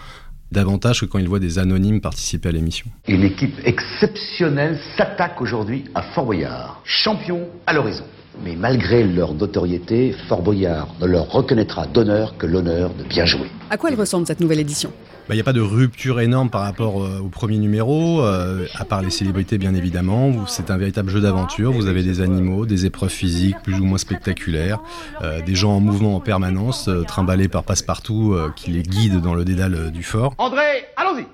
davantage 0.52 1.02
que 1.02 1.06
quand 1.06 1.18
ils 1.18 1.28
voient 1.28 1.40
des 1.40 1.58
anonymes 1.58 2.00
participer 2.00 2.50
à 2.50 2.52
l'émission. 2.52 2.86
Une 3.08 3.24
équipe 3.24 3.56
exceptionnelle 3.66 4.80
s'attaque 4.96 5.42
aujourd'hui 5.42 5.86
à 5.96 6.04
Fort 6.14 6.26
Boyard, 6.26 6.80
champion 6.84 7.48
à 7.66 7.74
l'horizon. 7.74 8.06
Mais 8.46 8.56
malgré 8.56 9.04
leur 9.04 9.34
notoriété, 9.34 10.16
Fort 10.30 10.44
Boyard 10.44 10.94
ne 11.02 11.08
leur 11.08 11.32
reconnaîtra 11.32 11.88
d'honneur 11.88 12.38
que 12.38 12.46
l'honneur 12.46 12.94
de 12.94 13.04
bien 13.04 13.26
jouer. 13.26 13.50
À 13.72 13.78
quoi 13.78 13.90
elle 13.90 14.00
ressemble 14.00 14.28
cette 14.28 14.42
nouvelle 14.42 14.60
édition? 14.60 14.92
Bah, 15.28 15.36
Il 15.36 15.38
n'y 15.38 15.42
a 15.42 15.46
pas 15.46 15.54
de 15.54 15.62
rupture 15.62 16.20
énorme 16.20 16.50
par 16.50 16.62
rapport 16.62 17.02
euh, 17.02 17.20
au 17.24 17.30
premier 17.30 17.58
numéro, 17.58 18.22
euh, 18.22 18.66
à 18.76 18.84
part 18.84 19.02
les 19.02 19.10
célébrités 19.10 19.58
bien 19.58 19.74
évidemment. 19.74 20.46
C'est 20.48 20.70
un 20.70 20.78
véritable 20.78 21.10
jeu 21.10 21.22
d'aventure. 21.22 21.72
Vous 21.72 21.88
avez 21.88 22.04
des 22.04 22.20
animaux, 22.20 22.66
des 22.66 22.86
épreuves 22.86 23.10
physiques 23.10 23.56
plus 23.64 23.80
ou 23.80 23.86
moins 23.86 23.98
spectaculaires, 23.98 24.80
euh, 25.22 25.42
des 25.42 25.56
gens 25.56 25.78
en 25.78 25.80
mouvement 25.80 26.16
en 26.16 26.20
permanence, 26.20 26.90
trimballés 27.08 27.48
par 27.48 27.64
Passepartout 27.64 28.36
qui 28.58 28.72
les 28.72 28.84
guide 28.84 29.22
dans 29.22 29.34
le 29.34 29.46
dédale 29.46 29.92
du 29.92 30.04
fort. 30.04 30.34
André, 30.38 30.86
allons-y 30.98 31.26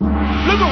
Le 0.00 0.56
monde 0.58 0.70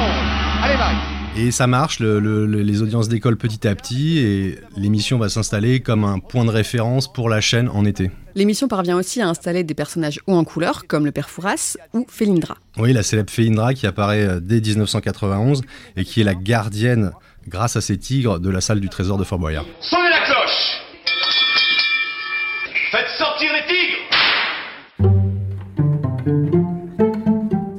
Allez, 0.61 0.77
Marie 0.77 1.14
Et 1.37 1.51
ça 1.51 1.67
marche, 1.67 1.99
le, 1.99 2.19
le, 2.21 2.45
les 2.45 2.81
audiences 2.81 3.09
décollent 3.09 3.35
petit 3.35 3.67
à 3.67 3.75
petit 3.75 4.19
et 4.19 4.59
l'émission 4.77 5.17
va 5.17 5.27
s'installer 5.27 5.81
comme 5.81 6.05
un 6.05 6.19
point 6.19 6.45
de 6.45 6.49
référence 6.49 7.11
pour 7.11 7.27
la 7.27 7.41
chaîne 7.41 7.67
en 7.67 7.83
été. 7.83 8.09
L'émission 8.35 8.69
parvient 8.69 8.97
aussi 8.97 9.21
à 9.21 9.27
installer 9.27 9.65
des 9.65 9.73
personnages 9.73 10.21
hauts 10.27 10.35
en 10.35 10.45
couleur, 10.45 10.87
comme 10.87 11.03
le 11.05 11.11
père 11.11 11.29
Fouras 11.29 11.75
ou 11.93 12.05
Félindra. 12.09 12.55
Oui, 12.77 12.93
la 12.93 13.03
célèbre 13.03 13.29
Félindra 13.31 13.73
qui 13.73 13.85
apparaît 13.85 14.39
dès 14.41 14.61
1991 14.61 15.61
et 15.97 16.05
qui 16.05 16.21
est 16.21 16.23
la 16.23 16.35
gardienne, 16.35 17.11
grâce 17.49 17.75
à 17.75 17.81
ses 17.81 17.97
tigres, 17.97 18.39
de 18.39 18.49
la 18.49 18.61
salle 18.61 18.79
du 18.79 18.87
trésor 18.87 19.17
de 19.17 19.25
Fort 19.25 19.39
Boyard. 19.39 19.65
Sonnez 19.81 20.09
la 20.09 20.25
cloche 20.25 20.84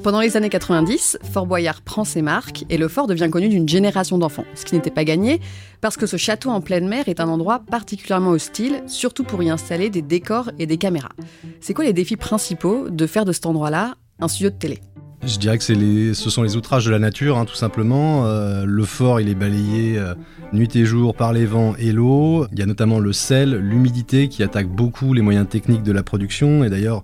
Pendant 0.07 0.21
les 0.21 0.37
années 0.37 0.51
90, 0.51 1.19
Fort 1.33 1.49
Boyard 1.49 1.83
prend 1.83 2.05
ses 2.05 2.23
marques 2.23 2.65
et 2.71 2.79
le 2.79 2.87
fort 2.87 3.09
devient 3.09 3.29
connu 3.29 3.49
d'une 3.49 3.69
génération 3.69 4.19
d'enfants, 4.19 4.45
ce 4.55 4.65
qui 4.65 4.77
n'était 4.77 4.93
pas 4.93 5.03
gagné 5.03 5.41
parce 5.81 5.97
que 5.97 6.07
ce 6.07 6.17
château 6.17 6.51
en 6.51 6.61
pleine 6.61 6.87
mer 6.87 7.09
est 7.09 7.19
un 7.19 7.27
endroit 7.27 7.59
particulièrement 7.69 8.31
hostile, 8.31 8.85
surtout 8.87 9.25
pour 9.25 9.43
y 9.43 9.51
installer 9.51 9.91
des 9.91 10.03
décors 10.03 10.53
et 10.61 10.67
des 10.67 10.77
caméras. 10.77 11.11
C'est 11.59 11.75
quoi 11.75 11.85
les 11.85 11.93
défis 11.93 12.15
principaux 12.15 12.89
de 12.89 13.07
faire 13.09 13.25
de 13.25 13.33
cet 13.33 13.47
endroit-là 13.47 13.97
un 14.21 14.29
studio 14.29 14.51
de 14.51 14.55
télé? 14.55 14.79
Je 15.25 15.39
dirais 15.39 15.59
que 15.59 15.65
ce 15.65 16.31
sont 16.31 16.45
les 16.45 16.55
outrages 16.55 16.87
de 16.87 16.93
la 16.93 17.01
nature, 17.01 17.37
hein, 17.37 17.45
tout 17.45 17.57
simplement. 17.57 18.27
Euh, 18.27 18.65
le 18.65 18.85
fort, 18.85 19.19
est 19.19 19.35
balayé 19.35 19.99
euh, 19.99 20.15
nuit 20.53 20.69
et 20.77 20.85
jour 20.85 21.17
par 21.17 21.33
les 21.33 21.47
vents 21.47 21.75
et 21.81 21.91
l'eau. 21.91 22.47
Il 22.53 22.61
y 22.61 22.63
a 22.63 22.67
notamment 22.67 23.01
le 23.01 23.13
sel, 23.13 23.57
l'humidité 23.57 24.29
qui 24.29 24.45
attaque 24.45 24.69
beaucoup 24.69 25.15
les 25.15 25.23
moyens 25.23 25.49
techniques 25.49 25.83
de 25.83 25.91
la 25.91 26.05
production. 26.05 26.63
Et 26.63 26.71
d'ailleurs, 26.71 27.03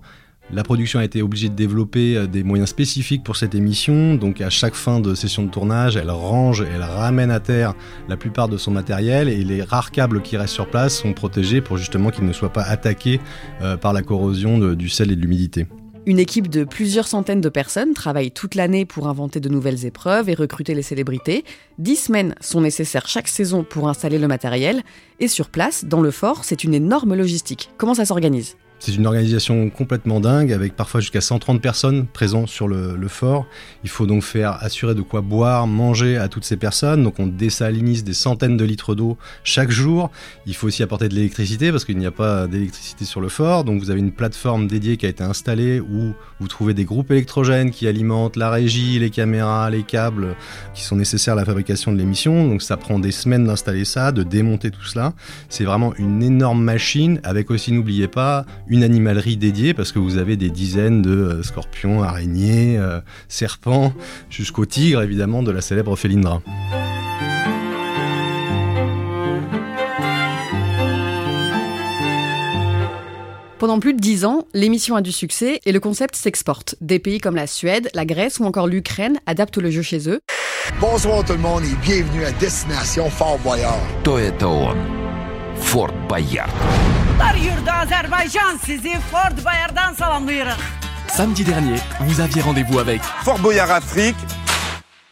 la 0.53 0.63
production 0.63 0.99
a 0.99 1.03
été 1.03 1.21
obligée 1.21 1.49
de 1.49 1.55
développer 1.55 2.15
euh, 2.15 2.27
des 2.27 2.43
moyens 2.43 2.69
spécifiques 2.69 3.23
pour 3.23 3.35
cette 3.35 3.55
émission, 3.55 4.15
donc 4.15 4.41
à 4.41 4.49
chaque 4.49 4.75
fin 4.75 4.99
de 4.99 5.15
session 5.15 5.43
de 5.43 5.49
tournage, 5.49 5.97
elle 5.97 6.11
range 6.11 6.63
elle 6.73 6.83
ramène 6.83 7.31
à 7.31 7.39
terre 7.39 7.73
la 8.07 8.17
plupart 8.17 8.47
de 8.47 8.57
son 8.57 8.71
matériel 8.71 9.29
et 9.29 9.43
les 9.43 9.63
rares 9.63 9.91
câbles 9.91 10.21
qui 10.21 10.37
restent 10.37 10.53
sur 10.53 10.69
place 10.69 10.97
sont 10.97 11.13
protégés 11.13 11.61
pour 11.61 11.77
justement 11.77 12.09
qu'ils 12.09 12.25
ne 12.25 12.33
soient 12.33 12.53
pas 12.53 12.63
attaqués 12.63 13.19
euh, 13.61 13.77
par 13.77 13.93
la 13.93 14.01
corrosion 14.01 14.73
du 14.73 14.89
sel 14.89 15.11
et 15.11 15.15
de 15.15 15.21
l'humidité. 15.21 15.67
Une 16.05 16.19
équipe 16.19 16.49
de 16.49 16.65
plusieurs 16.65 17.07
centaines 17.07 17.39
de 17.39 17.47
personnes 17.47 17.93
travaille 17.93 18.31
toute 18.31 18.55
l'année 18.55 18.85
pour 18.85 19.07
inventer 19.07 19.39
de 19.39 19.47
nouvelles 19.47 19.85
épreuves 19.85 20.29
et 20.29 20.33
recruter 20.33 20.73
les 20.75 20.81
célébrités. 20.81 21.45
Dix 21.77 21.95
semaines 21.95 22.35
sont 22.41 22.59
nécessaires 22.59 23.07
chaque 23.07 23.29
saison 23.29 23.63
pour 23.63 23.87
installer 23.87 24.19
le 24.19 24.27
matériel. 24.27 24.81
Et 25.21 25.29
sur 25.29 25.49
place, 25.49 25.85
dans 25.85 26.01
le 26.01 26.11
fort, 26.11 26.43
c'est 26.43 26.65
une 26.65 26.73
énorme 26.73 27.15
logistique. 27.15 27.69
Comment 27.77 27.93
ça 27.93 28.03
s'organise? 28.03 28.57
C'est 28.85 28.95
une 28.95 29.07
organisation 29.07 29.69
complètement 29.69 30.19
dingue, 30.19 30.51
avec 30.51 30.75
parfois 30.75 30.99
jusqu'à 30.99 31.21
130 31.21 31.61
personnes 31.61 32.05
présentes 32.05 32.49
sur 32.49 32.67
le, 32.67 32.97
le, 32.97 33.07
fort. 33.07 33.45
Il 33.85 33.89
faut 33.89 34.05
donc 34.05 34.23
faire 34.23 34.61
assurer 34.61 34.93
de 34.93 35.01
quoi 35.01 35.21
boire, 35.21 35.67
manger 35.67 36.17
à 36.17 36.27
toutes 36.27 36.43
ces 36.43 36.57
personnes. 36.57 37.01
Donc 37.01 37.17
on 37.17 37.25
dessalinise 37.25 38.03
des 38.03 38.13
centaines 38.13 38.57
de 38.57 38.65
litres 38.65 38.93
d'eau 38.93 39.17
chaque 39.45 39.71
jour. 39.71 40.11
Il 40.45 40.53
faut 40.53 40.67
aussi 40.67 40.83
apporter 40.83 41.07
de 41.07 41.15
l'électricité, 41.15 41.71
parce 41.71 41.85
qu'il 41.85 41.97
n'y 41.97 42.05
a 42.05 42.11
pas 42.11 42.45
d'électricité 42.45 43.05
sur 43.05 43.21
le 43.21 43.29
fort. 43.29 43.63
Donc 43.63 43.79
vous 43.79 43.89
avez 43.89 44.01
une 44.01 44.11
plateforme 44.11 44.67
dédiée 44.67 44.97
qui 44.97 45.05
a 45.05 45.09
été 45.09 45.23
installée, 45.23 45.79
où 45.79 46.11
vous 46.41 46.47
trouvez 46.49 46.73
des 46.73 46.83
groupes 46.83 47.09
électrogènes 47.09 47.71
qui 47.71 47.87
alimentent 47.87 48.35
la 48.35 48.49
régie, 48.49 48.99
les 48.99 49.11
caméras, 49.11 49.69
les 49.69 49.83
câbles, 49.83 50.35
qui 50.73 50.83
sont 50.83 50.97
nécessaires 50.97 51.35
à 51.35 51.37
la 51.37 51.45
fabrication 51.45 51.93
de 51.93 51.97
l'émission. 51.97 52.49
Donc 52.49 52.61
ça 52.61 52.75
prend 52.75 52.99
des 52.99 53.11
semaines 53.11 53.45
d'installer 53.45 53.85
ça, 53.85 54.11
de 54.11 54.23
démonter 54.23 54.71
tout 54.71 54.83
cela. 54.83 55.13
C'est 55.47 55.63
vraiment 55.63 55.93
une 55.95 56.21
énorme 56.21 56.61
machine, 56.61 57.21
avec 57.23 57.49
aussi, 57.49 57.71
n'oubliez 57.71 58.09
pas, 58.09 58.45
une 58.72 58.72
animalerie 58.81 59.37
dédiée 59.37 59.75
parce 59.75 59.91
que 59.91 59.99
vous 59.99 60.17
avez 60.17 60.37
des 60.37 60.49
dizaines 60.49 61.03
de 61.03 61.11
euh, 61.11 61.43
scorpions, 61.43 62.01
araignées, 62.01 62.79
euh, 62.79 62.99
serpents, 63.27 63.93
jusqu'au 64.31 64.65
tigre 64.65 65.03
évidemment 65.03 65.43
de 65.43 65.51
la 65.51 65.61
célèbre 65.61 65.95
Félindra. 65.95 66.41
Pendant 73.59 73.79
plus 73.79 73.93
de 73.93 73.99
dix 73.99 74.25
ans, 74.25 74.45
l'émission 74.53 74.95
a 74.95 75.01
du 75.01 75.11
succès 75.11 75.61
et 75.65 75.71
le 75.71 75.79
concept 75.79 76.15
s'exporte. 76.15 76.75
Des 76.81 76.99
pays 76.99 77.19
comme 77.19 77.35
la 77.35 77.47
Suède, 77.47 77.89
la 77.93 78.05
Grèce 78.05 78.39
ou 78.39 78.45
encore 78.45 78.67
l'Ukraine 78.67 79.19
adaptent 79.25 79.59
le 79.59 79.69
jeu 79.71 79.81
chez 79.81 80.09
eux. 80.09 80.19
Bonsoir 80.81 81.23
tout 81.23 81.33
le 81.33 81.39
monde 81.39 81.63
et 81.63 81.75
bienvenue 81.85 82.25
à 82.25 82.31
Destination 82.31 83.09
Fort 83.09 83.37
Boyard. 83.39 83.79
Toyota 84.03 84.47
Fort. 89.09 89.37
Samedi 91.07 91.43
dernier, 91.43 91.75
vous 92.01 92.19
aviez 92.19 92.41
rendez-vous 92.41 92.79
avec 92.79 93.01
Fort 93.01 93.39
Boyard 93.39 93.71
Afrique. 93.71 94.15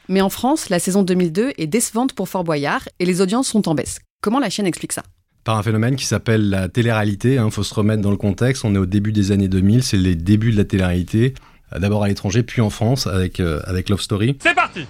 Mais 0.10 0.22
en 0.22 0.30
France, 0.30 0.70
la 0.70 0.80
saison 0.80 1.04
2002 1.04 1.54
est 1.58 1.68
décevante 1.68 2.14
pour 2.14 2.28
Fort 2.28 2.44
Boyard 2.44 2.82
et 3.00 3.06
les 3.06 3.22
audiences 3.22 3.48
sont 3.48 3.70
en 3.70 3.76
baisse. 3.76 4.00
Comment 4.22 4.40
la 4.40 4.50
chaîne 4.50 4.66
explique 4.68 4.92
ça? 4.92 5.04
Par 5.44 5.58
un 5.58 5.64
phénomène 5.64 5.96
qui 5.96 6.06
s'appelle 6.06 6.50
la 6.50 6.68
télé-réalité. 6.68 7.36
Il 7.36 7.38
hein, 7.40 7.50
faut 7.50 7.64
se 7.64 7.74
remettre 7.74 8.02
dans 8.02 8.12
le 8.12 8.18
contexte. 8.18 8.66
On 8.66 8.76
est 8.76 8.80
au 8.80 8.86
début 8.86 9.12
des 9.12 9.32
années 9.32 9.48
2000, 9.48 9.84
c'est 9.84 9.98
les 9.98 10.16
débuts 10.16 10.52
de 10.52 10.58
la 10.58 10.66
télé-réalité. 10.66 11.34
D'abord 11.78 12.04
à 12.04 12.10
l'étranger, 12.10 12.44
puis 12.44 12.62
en 12.62 12.70
France 12.70 13.08
avec, 13.08 13.40
euh, 13.40 13.62
avec 13.66 13.88
Love 13.88 14.02
Story. 14.02 14.38
C'est 14.42 14.54
parti 14.54 14.86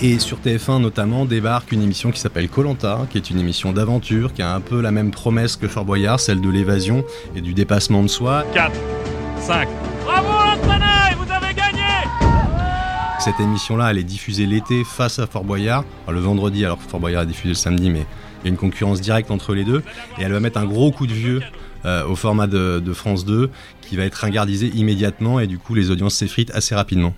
et 0.00 0.18
sur 0.18 0.38
TF1 0.38 0.80
notamment 0.80 1.24
débarque 1.24 1.72
une 1.72 1.82
émission 1.82 2.10
qui 2.10 2.20
s'appelle 2.20 2.48
Colanta, 2.48 3.06
qui 3.10 3.18
est 3.18 3.30
une 3.30 3.40
émission 3.40 3.72
d'aventure, 3.72 4.32
qui 4.32 4.42
a 4.42 4.54
un 4.54 4.60
peu 4.60 4.80
la 4.80 4.90
même 4.90 5.10
promesse 5.10 5.56
que 5.56 5.66
Fort 5.66 5.84
Boyard, 5.84 6.20
celle 6.20 6.40
de 6.40 6.48
l'évasion 6.48 7.04
et 7.34 7.40
du 7.40 7.54
dépassement 7.54 8.02
de 8.02 8.08
soi. 8.08 8.44
4, 8.54 8.72
5. 9.40 9.68
Bravo 10.04 10.28
l'entraîneur, 10.28 11.10
vous 11.18 11.32
avez 11.32 11.52
gagné 11.54 11.82
Cette 13.18 13.40
émission-là, 13.40 13.90
elle 13.90 13.98
est 13.98 14.04
diffusée 14.04 14.46
l'été 14.46 14.84
face 14.84 15.18
à 15.18 15.26
Fort 15.26 15.44
Boyard, 15.44 15.84
le 16.08 16.20
vendredi, 16.20 16.64
alors 16.64 16.78
que 16.78 16.88
Fort 16.88 17.00
Boyard 17.00 17.24
est 17.24 17.26
diffusé 17.26 17.48
le 17.48 17.54
samedi, 17.54 17.90
mais 17.90 18.06
il 18.42 18.44
y 18.44 18.48
a 18.48 18.50
une 18.50 18.56
concurrence 18.56 19.00
directe 19.00 19.30
entre 19.30 19.54
les 19.54 19.64
deux, 19.64 19.82
et 20.18 20.22
elle 20.22 20.32
va 20.32 20.40
mettre 20.40 20.58
un 20.58 20.66
gros 20.66 20.92
coup 20.92 21.08
de 21.08 21.12
vieux 21.12 21.42
euh, 21.84 22.06
au 22.06 22.14
format 22.14 22.46
de, 22.46 22.80
de 22.84 22.92
France 22.92 23.24
2, 23.24 23.50
qui 23.80 23.96
va 23.96 24.04
être 24.04 24.16
ringardisé 24.16 24.68
immédiatement, 24.68 25.40
et 25.40 25.48
du 25.48 25.58
coup 25.58 25.74
les 25.74 25.90
audiences 25.90 26.14
s'effritent 26.14 26.52
assez 26.52 26.74
rapidement. 26.74 27.14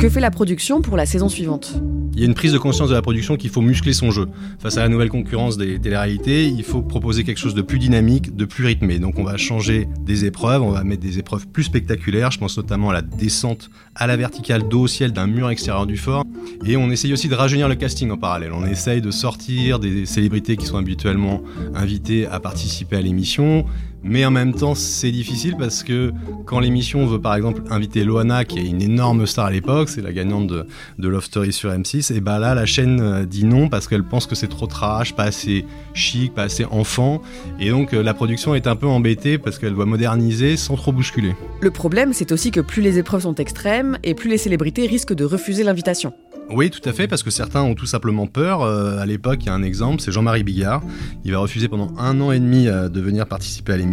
Que 0.00 0.08
fait 0.08 0.20
la 0.20 0.30
production 0.30 0.80
pour 0.80 0.96
la 0.96 1.04
saison 1.04 1.28
suivante? 1.28 1.74
Il 2.14 2.20
y 2.20 2.22
a 2.22 2.26
une 2.26 2.32
prise 2.32 2.54
de 2.54 2.58
conscience 2.58 2.88
de 2.88 2.94
la 2.94 3.02
production 3.02 3.36
qu'il 3.36 3.50
faut 3.50 3.60
muscler 3.60 3.92
son 3.92 4.10
jeu. 4.10 4.28
Face 4.58 4.78
à 4.78 4.80
la 4.80 4.88
nouvelle 4.88 5.10
concurrence 5.10 5.58
des 5.58 5.78
télé-réalités, 5.78 6.46
il 6.46 6.64
faut 6.64 6.80
proposer 6.80 7.22
quelque 7.22 7.36
chose 7.36 7.54
de 7.54 7.60
plus 7.60 7.78
dynamique, 7.78 8.34
de 8.34 8.46
plus 8.46 8.64
rythmé. 8.64 8.98
Donc 8.98 9.18
on 9.18 9.24
va 9.24 9.36
changer 9.36 9.88
des 10.00 10.24
épreuves, 10.24 10.62
on 10.62 10.70
va 10.70 10.84
mettre 10.84 11.02
des 11.02 11.18
épreuves 11.18 11.46
plus 11.48 11.64
spectaculaires. 11.64 12.30
Je 12.30 12.38
pense 12.38 12.56
notamment 12.56 12.88
à 12.88 12.94
la 12.94 13.02
descente 13.02 13.68
à 13.94 14.06
la 14.06 14.16
verticale 14.16 14.66
dos 14.66 14.80
au 14.80 14.86
ciel 14.86 15.12
d'un 15.12 15.26
mur 15.26 15.50
extérieur 15.50 15.86
du 15.86 15.98
fort. 15.98 16.24
Et 16.64 16.78
on 16.78 16.90
essaye 16.90 17.12
aussi 17.12 17.28
de 17.28 17.34
rajeunir 17.34 17.68
le 17.68 17.74
casting 17.74 18.10
en 18.10 18.16
parallèle. 18.16 18.52
On 18.54 18.64
essaye 18.64 19.02
de 19.02 19.10
sortir 19.10 19.78
des 19.78 20.06
célébrités 20.06 20.56
qui 20.56 20.64
sont 20.64 20.78
habituellement 20.78 21.42
invitées 21.74 22.26
à 22.26 22.40
participer 22.40 22.96
à 22.96 23.02
l'émission 23.02 23.66
mais 24.02 24.24
en 24.24 24.30
même 24.30 24.54
temps, 24.54 24.74
c'est 24.74 25.10
difficile 25.10 25.56
parce 25.58 25.82
que 25.82 26.12
quand 26.46 26.60
l'émission 26.60 27.06
veut 27.06 27.20
par 27.20 27.34
exemple 27.34 27.62
inviter 27.70 28.04
Loana, 28.04 28.44
qui 28.44 28.58
est 28.58 28.66
une 28.66 28.80
énorme 28.80 29.26
star 29.26 29.46
à 29.46 29.50
l'époque, 29.50 29.88
c'est 29.88 30.00
la 30.00 30.12
gagnante 30.12 30.46
de, 30.46 30.66
de, 30.98 31.08
Love 31.08 31.24
Story 31.24 31.52
sur 31.52 31.70
M6, 31.70 32.14
et 32.14 32.20
bah 32.20 32.38
là, 32.38 32.54
la 32.54 32.66
chaîne 32.66 33.00
euh, 33.00 33.26
dit 33.26 33.44
non 33.44 33.68
parce 33.68 33.88
qu'elle 33.88 34.04
pense 34.04 34.26
que 34.26 34.34
c'est 34.34 34.48
trop 34.48 34.66
trash, 34.66 35.14
pas 35.14 35.24
assez 35.24 35.66
chic, 35.92 36.34
pas 36.34 36.44
assez 36.44 36.64
enfant. 36.64 37.20
Et 37.58 37.70
donc 37.70 37.92
euh, 37.92 38.02
la 38.02 38.14
production 38.14 38.54
est 38.54 38.66
un 38.66 38.76
peu 38.76 38.86
embêtée 38.86 39.38
parce 39.38 39.58
qu'elle 39.58 39.74
doit 39.74 39.86
moderniser 39.86 40.56
sans 40.56 40.76
trop 40.76 40.92
bousculer. 40.92 41.34
Le 41.60 41.70
problème, 41.70 42.12
c'est 42.12 42.32
aussi 42.32 42.50
que 42.50 42.60
plus 42.60 42.82
les 42.82 42.98
épreuves 42.98 43.22
sont 43.22 43.34
extrêmes 43.34 43.98
et 44.02 44.14
plus 44.14 44.30
les 44.30 44.38
célébrités 44.38 44.86
risquent 44.86 45.14
de 45.14 45.24
refuser 45.24 45.62
l'invitation. 45.62 46.14
Oui, 46.52 46.70
tout 46.70 46.86
à 46.88 46.92
fait, 46.92 47.06
parce 47.06 47.22
que 47.22 47.30
certains 47.30 47.62
ont 47.62 47.76
tout 47.76 47.86
simplement 47.86 48.26
peur. 48.26 48.62
Euh, 48.62 48.98
à 48.98 49.06
l'époque, 49.06 49.38
il 49.42 49.46
y 49.46 49.50
a 49.50 49.54
un 49.54 49.62
exemple, 49.62 50.00
c'est 50.00 50.10
Jean-Marie 50.10 50.42
Bigard. 50.42 50.82
Il 51.24 51.30
va 51.30 51.38
refuser 51.38 51.68
pendant 51.68 51.94
un 51.96 52.20
an 52.20 52.32
et 52.32 52.40
demi 52.40 52.64
de 52.64 53.00
venir 53.00 53.26
participer 53.26 53.74
à 53.74 53.76
l'émission. 53.76 53.89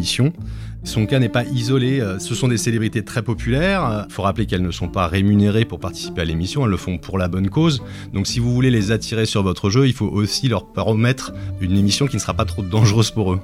Son 0.84 1.06
cas 1.06 1.20
n'est 1.20 1.30
pas 1.30 1.44
isolé, 1.44 2.00
euh, 2.00 2.20
ce 2.20 2.36
sont 2.36 2.48
des 2.48 2.58
célébrités 2.58 3.04
très 3.04 3.22
populaires. 3.22 4.06
Il 4.10 4.14
faut 4.14 4.22
rappeler 4.22 4.46
qu'elles 4.46 4.62
ne 4.62 4.72
sont 4.72 4.88
pas 4.88 5.08
rémunérées 5.08 5.66
pour 5.66 5.80
participer 5.80 6.22
à 6.22 6.26
l'émission, 6.26 6.66
elles 6.66 6.72
le 6.72 6.78
font 6.78 6.98
pour 6.98 7.18
la 7.18 7.28
bonne 7.28 7.50
cause. 7.50 7.84
Donc 8.14 8.28
si 8.28 8.40
vous 8.40 8.54
voulez 8.54 8.72
les 8.72 8.92
attirer 8.92 9.26
sur 9.26 9.44
votre 9.44 9.70
jeu, 9.70 9.88
il 9.88 9.94
faut 9.94 10.08
aussi 10.08 10.48
leur 10.48 10.72
promettre 10.72 11.34
une 11.62 11.78
émission 11.78 12.08
qui 12.08 12.16
ne 12.16 12.22
sera 12.22 12.34
pas 12.34 12.46
trop 12.46 12.62
dangereuse 12.62 13.12
pour 13.12 13.34
eux. 13.34 13.40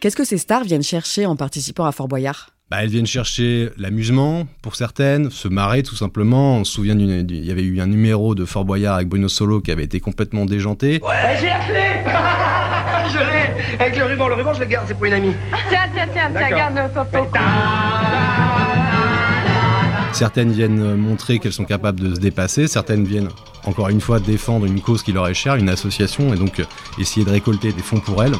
Qu'est-ce 0.00 0.16
que 0.16 0.24
ces 0.24 0.38
stars 0.38 0.62
viennent 0.62 0.82
chercher 0.82 1.26
en 1.26 1.34
participant 1.34 1.84
à 1.84 1.90
Fort 1.90 2.06
Boyard? 2.06 2.50
Bah, 2.70 2.82
elles 2.82 2.90
viennent 2.90 3.06
chercher 3.06 3.70
l'amusement 3.78 4.46
pour 4.62 4.76
certaines, 4.76 5.30
se 5.30 5.48
marrer 5.48 5.82
tout 5.82 5.96
simplement. 5.96 6.58
On 6.58 6.64
se 6.64 6.72
souvient 6.72 6.96
il 6.98 7.44
y 7.44 7.50
avait 7.50 7.62
eu 7.62 7.80
un 7.80 7.86
numéro 7.86 8.34
de 8.34 8.44
Fort 8.44 8.66
Boyard 8.66 8.96
avec 8.96 9.08
Bruno 9.08 9.28
Solo 9.28 9.60
qui 9.60 9.72
avait 9.72 9.84
été 9.84 10.00
complètement 10.00 10.44
déjanté. 10.44 11.00
Ouais, 11.02 11.36
j'ai 11.40 11.46
la 11.46 11.60
clé 11.60 12.04
Je 13.08 13.18
l'ai 13.18 13.84
Avec 13.84 13.96
le 13.96 14.04
ruban, 14.04 14.28
le 14.28 14.34
ruban 14.34 14.54
je 14.54 14.60
le 14.60 14.66
garde, 14.66 14.86
c'est 14.88 14.94
pour 14.94 15.04
une 15.06 15.12
amie. 15.14 15.34
Tiens, 15.68 15.80
tiens, 15.94 16.06
tiens, 16.12 16.30
tiens, 16.32 16.50
garde 16.50 16.76
le 16.76 16.88
photo. 16.88 17.26
Certaines 20.12 20.52
viennent 20.52 20.96
montrer 20.96 21.38
qu'elles 21.38 21.52
sont 21.52 21.64
capables 21.64 22.00
de 22.00 22.14
se 22.14 22.20
dépasser, 22.20 22.66
certaines 22.66 23.04
viennent 23.04 23.28
encore 23.64 23.88
une 23.88 24.00
fois 24.00 24.18
défendre 24.18 24.66
une 24.66 24.80
cause 24.80 25.02
qui 25.02 25.12
leur 25.12 25.28
est 25.28 25.34
chère, 25.34 25.54
une 25.56 25.68
association, 25.68 26.34
et 26.34 26.36
donc 26.36 26.62
essayer 26.98 27.24
de 27.24 27.30
récolter 27.30 27.72
des 27.72 27.82
fonds 27.82 28.00
pour 28.00 28.22
elles. 28.24 28.34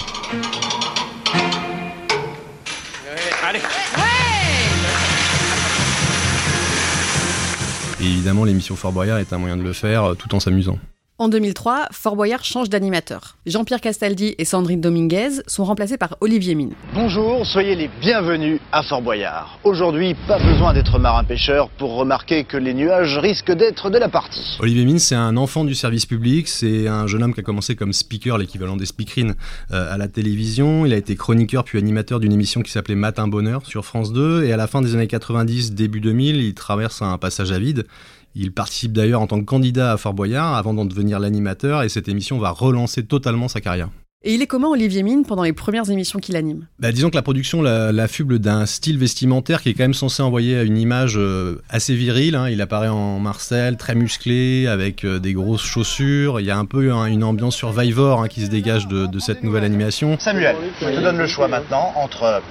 Et 8.01 8.05
évidemment, 8.05 8.45
l'émission 8.45 8.77
Fort 8.77 8.93
Boyard 8.93 9.19
est 9.19 9.33
un 9.33 9.39
moyen 9.39 9.57
de 9.57 9.63
le 9.63 9.73
faire 9.73 10.15
tout 10.17 10.35
en 10.35 10.41
s'amusant. 10.41 10.79
En 11.21 11.29
2003, 11.29 11.89
Fort 11.91 12.15
Boyard 12.15 12.45
change 12.45 12.71
d'animateur. 12.71 13.39
Jean-Pierre 13.45 13.81
Castaldi 13.81 14.37
et 14.39 14.45
Sandrine 14.45 14.81
Dominguez 14.81 15.43
sont 15.49 15.65
remplacés 15.65 15.99
par 15.99 16.17
Olivier 16.21 16.55
Mine. 16.55 16.75
Bonjour, 16.95 17.45
soyez 17.45 17.75
les 17.75 17.91
bienvenus 18.01 18.61
à 18.71 18.85
Fort 18.85 19.03
Boyard. 19.03 19.59
Aujourd'hui, 19.65 20.15
pas 20.29 20.39
besoin 20.39 20.73
d'être 20.75 20.97
marin-pêcheur 21.01 21.71
pour 21.71 21.97
remarquer 21.97 22.45
que 22.45 22.57
les 22.57 22.73
nuages 22.73 23.19
risquent 23.19 23.51
d'être 23.51 23.91
de 23.91 23.99
la 23.99 24.09
partie. 24.09 24.59
Olivier 24.61 24.85
Mine, 24.85 25.01
c'est 25.01 25.17
un 25.17 25.37
enfant 25.37 25.65
du 25.65 25.75
service 25.75 26.07
public. 26.07 26.47
C'est 26.47 26.87
un 26.87 27.09
jeune 27.09 27.25
homme 27.25 27.35
qui 27.35 27.41
a 27.41 27.43
commencé 27.43 27.75
comme 27.75 27.93
speaker, 27.93 28.39
l'équivalent 28.39 28.77
des 28.77 28.87
speakerines, 28.87 29.35
euh, 29.73 29.93
à 29.93 29.99
la 29.99 30.07
télévision. 30.07 30.87
Il 30.87 30.93
a 30.93 30.97
été 30.97 31.17
chroniqueur 31.17 31.65
puis 31.65 31.79
animateur 31.79 32.21
d'une 32.21 32.33
émission 32.33 32.63
qui 32.63 32.71
s'appelait 32.71 32.95
Matin 32.95 33.27
Bonheur 33.27 33.67
sur 33.67 33.85
France 33.85 34.13
2. 34.13 34.45
Et 34.45 34.53
à 34.53 34.57
la 34.57 34.69
fin 34.69 34.83
des 34.83 34.95
années 34.95 35.09
90, 35.09 35.73
début 35.73 36.01
2000, 36.01 36.37
il 36.37 36.55
traverse 36.55 37.03
un 37.03 37.19
passage 37.19 37.51
à 37.51 37.59
vide. 37.59 37.87
Il 38.35 38.53
participe 38.53 38.93
d'ailleurs 38.93 39.21
en 39.21 39.27
tant 39.27 39.41
que 39.41 39.45
candidat 39.45 39.93
à 39.93 39.97
Fort 39.97 40.15
Boyard 40.15 40.55
avant 40.55 40.75
d'en 40.75 40.85
devenir 40.85 41.19
l'animateur 41.19 41.83
et 41.83 41.89
cette 41.89 42.09
émission 42.09 42.39
va 42.39 42.51
relancer 42.51 43.05
totalement 43.05 43.49
sa 43.49 43.61
carrière. 43.61 43.91
Et 44.25 44.35
il 44.35 44.43
est 44.43 44.49
comment 44.49 44.71
Olivier 44.71 45.05
Mine 45.05 45.25
pendant 45.25 45.45
les 45.45 45.53
premières 45.53 45.89
émissions 45.91 46.19
qu'il 46.19 46.35
anime? 46.35 46.67
Bah, 46.81 46.91
Disons 46.91 47.09
que 47.09 47.15
la 47.15 47.23
production 47.23 47.63
l'affuble 47.63 48.41
d'un 48.41 48.67
style 48.67 48.99
vestimentaire 48.99 49.63
qui 49.63 49.69
est 49.69 49.75
quand 49.75 49.85
même 49.85 49.95
censé 49.95 50.23
envoyer 50.25 50.61
une 50.63 50.77
image 50.77 51.15
euh, 51.17 51.63
assez 51.71 51.95
virile. 51.95 52.35
Hein. 52.35 52.49
Il 52.49 52.61
apparaît 52.61 52.89
en 52.89 53.21
Marcel, 53.21 53.77
très 53.77 53.95
musclé, 53.95 54.67
avec 54.67 55.05
euh, 55.05 55.21
des 55.21 55.35
grosses 55.35 55.63
chaussures. 55.63 56.41
Il 56.41 56.47
y 56.47 56.51
a 56.51 56.59
un 56.59 56.65
peu 56.65 56.91
une 56.91 57.23
ambiance 57.23 57.55
Survivor 57.55 58.21
hein, 58.21 58.27
qui 58.27 58.45
se 58.45 58.51
dégage 58.51 58.89
de, 58.89 59.07
de 59.07 59.19
cette 59.21 59.45
nouvelle 59.45 59.63
animation. 59.63 60.19
Samuel, 60.19 60.57
je 60.81 60.87
te 60.87 61.01
donne 61.01 61.19
le 61.19 61.29
choix 61.29 61.47
maintenant 61.47 61.93
entre 61.95 62.43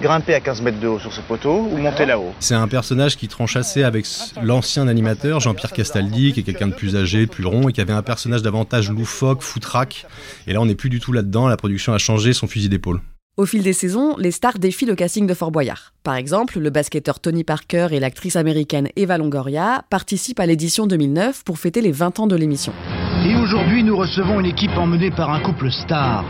grimper 0.00 0.34
à 0.34 0.40
15 0.40 0.62
mètres 0.62 0.80
de 0.80 0.88
haut 0.88 0.98
sur 0.98 1.12
ce 1.12 1.20
poteau 1.20 1.68
ou 1.70 1.76
monter 1.76 2.06
là-haut. 2.06 2.32
C'est 2.40 2.54
un 2.54 2.68
personnage 2.68 3.16
qui 3.16 3.28
tranche 3.28 3.56
assez 3.56 3.82
avec 3.82 4.06
l'ancien 4.42 4.88
animateur 4.88 5.40
Jean-Pierre 5.40 5.72
Castaldi, 5.72 6.32
qui 6.32 6.40
est 6.40 6.42
quelqu'un 6.42 6.68
de 6.68 6.74
plus 6.74 6.96
âgé, 6.96 7.26
plus 7.26 7.46
rond, 7.46 7.68
et 7.68 7.72
qui 7.72 7.80
avait 7.80 7.92
un 7.92 8.02
personnage 8.02 8.42
davantage 8.42 8.90
loufoque, 8.90 9.42
foutraque. 9.42 10.06
Et 10.46 10.52
là, 10.52 10.60
on 10.60 10.66
n'est 10.66 10.74
plus 10.74 10.90
du 10.90 11.00
tout 11.00 11.12
là-dedans. 11.12 11.48
La 11.48 11.56
production 11.56 11.92
a 11.92 11.98
changé 11.98 12.32
son 12.32 12.46
fusil 12.46 12.68
d'épaule. 12.68 13.00
Au 13.36 13.46
fil 13.46 13.64
des 13.64 13.72
saisons, 13.72 14.14
les 14.16 14.30
stars 14.30 14.60
défient 14.60 14.86
le 14.86 14.94
casting 14.94 15.26
de 15.26 15.34
Fort 15.34 15.50
Boyard. 15.50 15.92
Par 16.04 16.14
exemple, 16.14 16.60
le 16.60 16.70
basketteur 16.70 17.18
Tony 17.18 17.42
Parker 17.42 17.88
et 17.90 17.98
l'actrice 17.98 18.36
américaine 18.36 18.90
Eva 18.94 19.18
Longoria 19.18 19.82
participent 19.90 20.38
à 20.38 20.46
l'édition 20.46 20.86
2009 20.86 21.42
pour 21.42 21.58
fêter 21.58 21.80
les 21.80 21.90
20 21.90 22.20
ans 22.20 22.26
de 22.28 22.36
l'émission. 22.36 22.72
Et 23.26 23.34
aujourd'hui, 23.34 23.82
nous 23.82 23.96
recevons 23.96 24.38
une 24.38 24.46
équipe 24.46 24.76
emmenée 24.76 25.10
par 25.10 25.30
un 25.30 25.40
couple 25.40 25.72
star. 25.72 26.24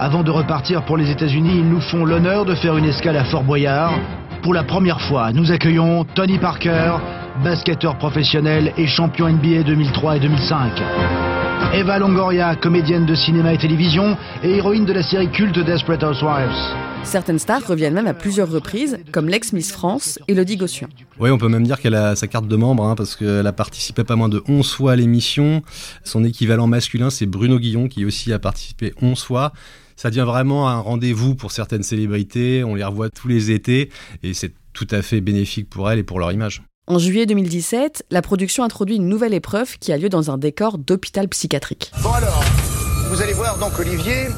Avant 0.00 0.22
de 0.22 0.30
repartir 0.30 0.84
pour 0.84 0.96
les 0.96 1.10
États-Unis, 1.10 1.56
ils 1.56 1.68
nous 1.68 1.80
font 1.80 2.04
l'honneur 2.04 2.44
de 2.44 2.54
faire 2.54 2.76
une 2.76 2.84
escale 2.84 3.16
à 3.16 3.24
Fort 3.24 3.42
Boyard. 3.42 3.98
Pour 4.42 4.54
la 4.54 4.62
première 4.62 5.00
fois, 5.00 5.32
nous 5.32 5.50
accueillons 5.50 6.04
Tony 6.04 6.38
Parker, 6.38 6.98
basketteur 7.42 7.98
professionnel 7.98 8.72
et 8.76 8.86
champion 8.86 9.28
NBA 9.28 9.64
2003 9.64 10.16
et 10.16 10.20
2005. 10.20 11.37
Eva 11.74 11.98
Longoria, 11.98 12.56
comédienne 12.56 13.06
de 13.06 13.14
cinéma 13.14 13.52
et 13.54 13.58
télévision 13.58 14.16
et 14.42 14.56
héroïne 14.56 14.84
de 14.84 14.92
la 14.92 15.02
série 15.02 15.30
culte 15.30 15.58
Desperate 15.58 16.02
Housewives. 16.02 16.50
Certaines 17.04 17.38
stars 17.38 17.66
reviennent 17.66 17.94
même 17.94 18.06
à 18.06 18.14
plusieurs 18.14 18.50
reprises, 18.50 18.98
comme 19.12 19.28
l'ex-Miss 19.28 19.72
France, 19.72 20.18
Elodie 20.28 20.56
Gossuin. 20.56 20.88
Oui, 21.18 21.30
on 21.30 21.38
peut 21.38 21.48
même 21.48 21.64
dire 21.64 21.80
qu'elle 21.80 21.94
a 21.94 22.16
sa 22.16 22.26
carte 22.26 22.48
de 22.48 22.56
membre, 22.56 22.84
hein, 22.84 22.94
parce 22.94 23.16
qu'elle 23.16 23.46
a 23.46 23.52
participé 23.52 24.04
pas 24.04 24.16
moins 24.16 24.28
de 24.28 24.42
11 24.48 24.72
fois 24.72 24.92
à 24.92 24.96
l'émission. 24.96 25.62
Son 26.04 26.24
équivalent 26.24 26.66
masculin, 26.66 27.10
c'est 27.10 27.26
Bruno 27.26 27.58
Guillon, 27.58 27.88
qui 27.88 28.04
aussi 28.04 28.32
a 28.32 28.38
participé 28.38 28.92
11 29.00 29.22
fois 29.22 29.52
ça 29.98 30.10
devient 30.10 30.24
vraiment 30.24 30.68
un 30.68 30.78
rendez-vous 30.78 31.34
pour 31.34 31.50
certaines 31.50 31.82
célébrités. 31.82 32.62
On 32.62 32.76
les 32.76 32.84
revoit 32.84 33.10
tous 33.10 33.26
les 33.26 33.50
étés 33.50 33.90
et 34.22 34.32
c'est 34.32 34.52
tout 34.72 34.86
à 34.92 35.02
fait 35.02 35.20
bénéfique 35.20 35.68
pour 35.68 35.90
elles 35.90 35.98
et 35.98 36.04
pour 36.04 36.20
leur 36.20 36.30
image. 36.30 36.62
En 36.90 36.98
juillet 36.98 37.26
2017, 37.26 38.06
la 38.10 38.22
production 38.22 38.64
introduit 38.64 38.96
une 38.96 39.10
nouvelle 39.10 39.34
épreuve 39.34 39.76
qui 39.78 39.92
a 39.92 39.98
lieu 39.98 40.08
dans 40.08 40.30
un 40.30 40.38
décor 40.38 40.78
d'hôpital 40.78 41.28
psychiatrique. 41.28 41.92
Bon 42.02 42.14
alors, 42.14 42.42
vous 43.10 43.20
allez 43.20 43.34
voir 43.34 43.58
donc 43.58 43.78
Olivier 43.78 44.28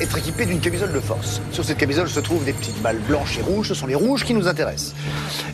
être 0.00 0.16
équipé 0.16 0.46
d'une 0.46 0.58
camisole 0.58 0.94
de 0.94 1.00
force. 1.00 1.42
Sur 1.52 1.66
cette 1.66 1.76
camisole 1.76 2.08
se 2.08 2.20
trouvent 2.20 2.46
des 2.46 2.54
petites 2.54 2.80
balles 2.80 3.00
blanches 3.06 3.38
et 3.38 3.42
rouges, 3.42 3.68
ce 3.68 3.74
sont 3.74 3.86
les 3.86 3.94
rouges 3.94 4.24
qui 4.24 4.32
nous 4.32 4.48
intéressent. 4.48 4.94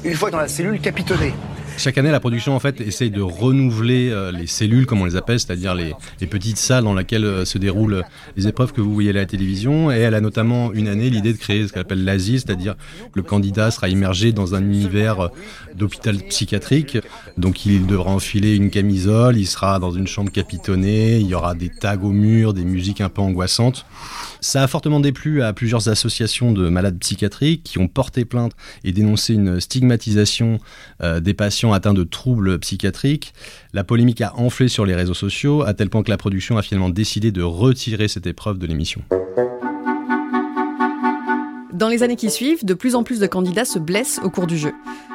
Une 0.04 0.14
fois 0.14 0.30
dans 0.30 0.38
la 0.38 0.46
cellule 0.46 0.80
capitonnée, 0.80 1.34
chaque 1.76 1.98
année, 1.98 2.10
la 2.10 2.20
production 2.20 2.54
en 2.54 2.60
fait 2.60 2.80
essaye 2.80 3.10
de 3.10 3.20
renouveler 3.20 4.10
euh, 4.10 4.30
les 4.30 4.46
cellules, 4.46 4.86
comme 4.86 5.00
on 5.00 5.04
les 5.04 5.16
appelle, 5.16 5.40
c'est-à-dire 5.40 5.74
les, 5.74 5.94
petites 6.26 6.56
salles 6.56 6.84
dans 6.84 6.94
lesquelles 6.94 7.24
euh, 7.24 7.44
se 7.44 7.58
déroulent 7.58 8.02
les 8.36 8.46
épreuves 8.46 8.72
que 8.72 8.80
vous 8.80 8.92
voyez 8.94 9.10
à 9.10 9.14
la 9.14 9.26
télévision. 9.26 9.90
Et 9.90 9.96
elle 9.96 10.14
a 10.14 10.20
notamment 10.20 10.72
une 10.72 10.88
année 10.88 11.10
l'idée 11.10 11.32
de 11.32 11.38
créer 11.38 11.66
ce 11.66 11.72
qu'elle 11.72 11.82
appelle 11.82 12.04
l'ASI, 12.04 12.40
c'est-à-dire 12.40 12.76
que 13.12 13.18
le 13.18 13.22
candidat 13.22 13.70
sera 13.70 13.88
immergé 13.88 14.32
dans 14.32 14.54
un 14.54 14.62
univers 14.62 15.20
euh, 15.20 15.28
d'hôpital 15.74 16.16
psychiatrique. 16.28 16.98
Donc 17.38 17.66
il 17.66 17.86
devra 17.86 18.10
enfiler 18.10 18.54
une 18.54 18.70
camisole, 18.70 19.36
il 19.36 19.46
sera 19.46 19.78
dans 19.78 19.90
une 19.90 20.06
chambre 20.06 20.30
capitonnée, 20.30 21.18
il 21.18 21.26
y 21.26 21.34
aura 21.34 21.54
des 21.54 21.68
tags 21.68 21.98
au 22.02 22.10
mur, 22.10 22.54
des 22.54 22.64
musiques 22.64 23.00
un 23.00 23.08
peu 23.08 23.20
angoissantes. 23.22 23.84
Ça 24.40 24.62
a 24.62 24.66
fortement 24.66 25.00
déplu 25.00 25.42
à 25.42 25.52
plusieurs 25.52 25.88
associations 25.88 26.52
de 26.52 26.68
malades 26.68 26.98
psychiatriques 26.98 27.62
qui 27.64 27.78
ont 27.78 27.88
porté 27.88 28.24
plainte 28.24 28.52
et 28.84 28.92
dénoncé 28.92 29.34
une 29.34 29.58
stigmatisation 29.58 30.58
des 31.02 31.34
patients 31.34 31.63
atteint 31.72 31.94
de 31.94 32.04
troubles 32.04 32.58
psychiatriques. 32.58 33.32
La 33.72 33.84
polémique 33.84 34.20
a 34.20 34.34
enflé 34.36 34.68
sur 34.68 34.84
les 34.86 34.94
réseaux 34.94 35.14
sociaux, 35.14 35.62
à 35.62 35.74
tel 35.74 35.90
point 35.90 36.02
que 36.02 36.10
la 36.10 36.16
production 36.16 36.56
a 36.58 36.62
finalement 36.62 36.90
décidé 36.90 37.32
de 37.32 37.42
retirer 37.42 38.08
cette 38.08 38.26
épreuve 38.26 38.58
de 38.58 38.66
l'émission. 38.66 39.02
Dans 41.84 41.90
les 41.90 42.02
années 42.02 42.16
qui 42.16 42.30
suivent, 42.30 42.64
de 42.64 42.72
plus 42.72 42.94
en 42.94 43.02
plus 43.02 43.20
de 43.20 43.26
candidats 43.26 43.66
se 43.66 43.78
blessent 43.78 44.18
au 44.24 44.30
cours 44.30 44.46
du 44.46 44.56
jeu. 44.56 44.72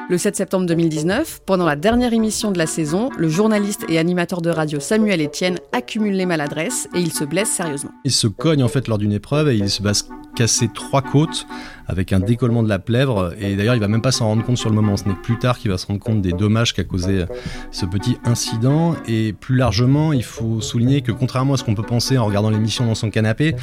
Le 0.08 0.16
7 0.16 0.36
septembre 0.36 0.66
2019, 0.66 1.40
pendant 1.44 1.64
la 1.66 1.74
dernière 1.74 2.12
émission 2.12 2.52
de 2.52 2.58
la 2.58 2.66
saison, 2.66 3.10
le 3.18 3.28
journaliste 3.28 3.84
et 3.88 3.98
animateur 3.98 4.40
de 4.40 4.50
radio 4.50 4.78
Samuel 4.78 5.20
Etienne 5.20 5.58
accumule 5.72 6.14
les 6.14 6.26
maladresses 6.26 6.88
et 6.94 7.00
il 7.00 7.12
se 7.12 7.24
blesse 7.24 7.50
sérieusement. 7.50 7.90
Il 8.04 8.12
se 8.12 8.28
cogne 8.28 8.62
en 8.62 8.68
fait 8.68 8.86
lors 8.86 8.98
d'une 8.98 9.12
épreuve 9.12 9.48
et 9.48 9.56
il 9.56 9.68
se 9.68 9.82
base 9.82 10.08
casser 10.36 10.70
trois 10.72 11.02
côtes 11.02 11.46
avec 11.86 12.12
un 12.12 12.20
décollement 12.20 12.62
de 12.62 12.68
la 12.68 12.78
plèvre. 12.78 13.34
Et 13.40 13.56
d'ailleurs, 13.56 13.74
il 13.74 13.80
va 13.80 13.88
même 13.88 14.00
pas 14.00 14.12
s'en 14.12 14.26
rendre 14.26 14.44
compte 14.44 14.58
sur 14.58 14.70
le 14.70 14.76
moment. 14.76 14.96
Ce 14.96 15.08
n'est 15.08 15.14
plus 15.14 15.38
tard 15.38 15.58
qu'il 15.58 15.70
va 15.70 15.78
se 15.78 15.86
rendre 15.86 15.98
compte 16.00 16.22
des 16.22 16.32
dommages 16.32 16.72
qu'a 16.72 16.84
causé 16.84 17.24
ce 17.72 17.84
petit 17.84 18.16
incident. 18.24 18.94
Et 19.08 19.32
plus 19.32 19.56
largement, 19.56 20.12
il 20.12 20.22
faut 20.22 20.60
souligner 20.60 21.02
que 21.02 21.10
contrairement 21.10 21.54
à 21.54 21.56
ce 21.56 21.64
qu'on 21.64 21.74
peut 21.74 21.82
penser 21.82 22.16
en 22.16 22.26
regardant 22.26 22.50
l'émission 22.50 22.86
dans 22.86 22.94
son 22.94 23.10
canapé, 23.10 23.56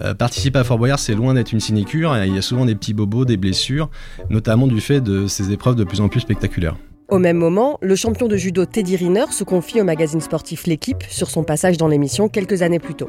euh, 0.00 0.14
participer 0.14 0.58
à 0.58 0.64
Fort 0.64 0.78
Boyard, 0.78 0.98
c'est 0.98 1.14
loin 1.14 1.32
d'être 1.34 1.52
une 1.52 1.60
sinécure. 1.60 2.12
Souvent 2.50 2.66
des 2.66 2.74
petits 2.74 2.94
bobos, 2.94 3.24
des 3.24 3.36
blessures, 3.36 3.90
notamment 4.28 4.66
du 4.66 4.80
fait 4.80 5.00
de 5.00 5.26
ces 5.26 5.52
épreuves 5.52 5.76
de 5.76 5.84
plus 5.84 6.00
en 6.00 6.08
plus 6.08 6.20
spectaculaires. 6.20 6.76
Au 7.08 7.18
même 7.18 7.38
moment, 7.38 7.76
le 7.82 7.96
champion 7.96 8.28
de 8.28 8.36
judo 8.36 8.64
Teddy 8.66 8.94
Riner 8.94 9.24
se 9.32 9.42
confie 9.42 9.80
au 9.80 9.84
magazine 9.84 10.20
sportif 10.20 10.66
L'équipe 10.66 11.02
sur 11.08 11.28
son 11.28 11.42
passage 11.42 11.76
dans 11.76 11.88
l'émission 11.88 12.28
quelques 12.28 12.62
années 12.62 12.78
plus 12.78 12.94
tôt. 12.94 13.08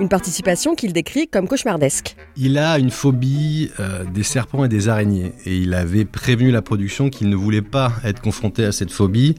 Une 0.00 0.08
participation 0.08 0.74
qu'il 0.74 0.94
décrit 0.94 1.28
comme 1.28 1.46
cauchemardesque. 1.46 2.16
Il 2.36 2.56
a 2.56 2.78
une 2.78 2.90
phobie 2.90 3.70
euh, 3.78 4.04
des 4.04 4.22
serpents 4.22 4.64
et 4.64 4.68
des 4.68 4.88
araignées 4.88 5.32
et 5.44 5.54
il 5.56 5.74
avait 5.74 6.06
prévenu 6.06 6.50
la 6.50 6.62
production 6.62 7.10
qu'il 7.10 7.28
ne 7.28 7.36
voulait 7.36 7.60
pas 7.60 7.92
être 8.04 8.22
confronté 8.22 8.64
à 8.64 8.72
cette 8.72 8.90
phobie. 8.90 9.34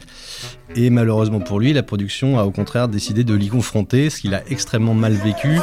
Et 0.76 0.92
malheureusement 0.92 1.40
pour 1.40 1.60
lui, 1.60 1.74
la 1.74 1.82
production 1.82 2.38
a 2.38 2.44
au 2.44 2.52
contraire 2.52 2.88
décidé 2.88 3.24
de 3.24 3.34
l'y 3.34 3.50
confronter, 3.50 4.12
ce 4.12 4.22
qu'il 4.22 4.36
a 4.36 4.44
extrêmement 4.48 4.94
mal 4.94 5.14
vécu. 5.14 5.60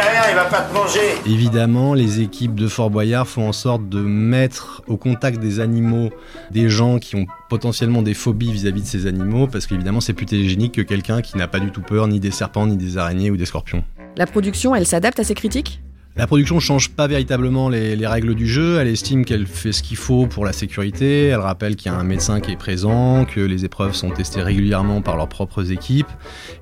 Rien, 0.00 0.22
il 0.30 0.34
va 0.34 0.44
pas 0.44 0.62
te 0.62 0.74
manger. 0.74 1.00
Évidemment, 1.26 1.94
les 1.94 2.20
équipes 2.20 2.54
de 2.54 2.68
Fort 2.68 2.90
Boyard 2.90 3.26
font 3.26 3.48
en 3.48 3.52
sorte 3.52 3.88
de 3.88 4.00
mettre 4.00 4.82
au 4.86 4.96
contact 4.96 5.40
des 5.40 5.60
animaux 5.60 6.10
des 6.50 6.68
gens 6.68 6.98
qui 6.98 7.16
ont 7.16 7.26
potentiellement 7.48 8.02
des 8.02 8.14
phobies 8.14 8.52
vis-à-vis 8.52 8.82
de 8.82 8.86
ces 8.86 9.06
animaux, 9.06 9.46
parce 9.46 9.66
qu'évidemment, 9.66 10.00
c'est 10.00 10.12
plus 10.12 10.26
télégénique 10.26 10.74
que 10.74 10.82
quelqu'un 10.82 11.22
qui 11.22 11.36
n'a 11.36 11.48
pas 11.48 11.60
du 11.60 11.70
tout 11.70 11.82
peur 11.82 12.08
ni 12.08 12.20
des 12.20 12.30
serpents, 12.30 12.66
ni 12.66 12.76
des 12.76 12.98
araignées 12.98 13.30
ou 13.30 13.36
des 13.36 13.46
scorpions. 13.46 13.84
La 14.16 14.26
production, 14.26 14.74
elle 14.74 14.86
s'adapte 14.86 15.20
à 15.20 15.24
ces 15.24 15.34
critiques? 15.34 15.80
La 16.16 16.28
production 16.28 16.56
ne 16.56 16.60
change 16.60 16.90
pas 16.90 17.08
véritablement 17.08 17.68
les, 17.68 18.06
règles 18.06 18.34
du 18.34 18.46
jeu, 18.46 18.78
elle 18.78 18.86
estime 18.86 19.24
qu'elle 19.24 19.46
fait 19.46 19.72
ce 19.72 19.82
qu'il 19.82 19.96
faut 19.96 20.26
pour 20.26 20.44
la 20.44 20.52
sécurité, 20.52 21.26
elle 21.26 21.40
rappelle 21.40 21.74
qu'il 21.74 21.90
y 21.90 21.94
a 21.94 21.98
un 21.98 22.04
médecin 22.04 22.40
qui 22.40 22.52
est 22.52 22.56
présent, 22.56 23.24
que 23.24 23.40
les 23.40 23.64
épreuves 23.64 23.94
sont 23.94 24.10
testées 24.10 24.42
régulièrement 24.42 25.02
par 25.02 25.16
leurs 25.16 25.28
propres 25.28 25.72
équipes. 25.72 26.10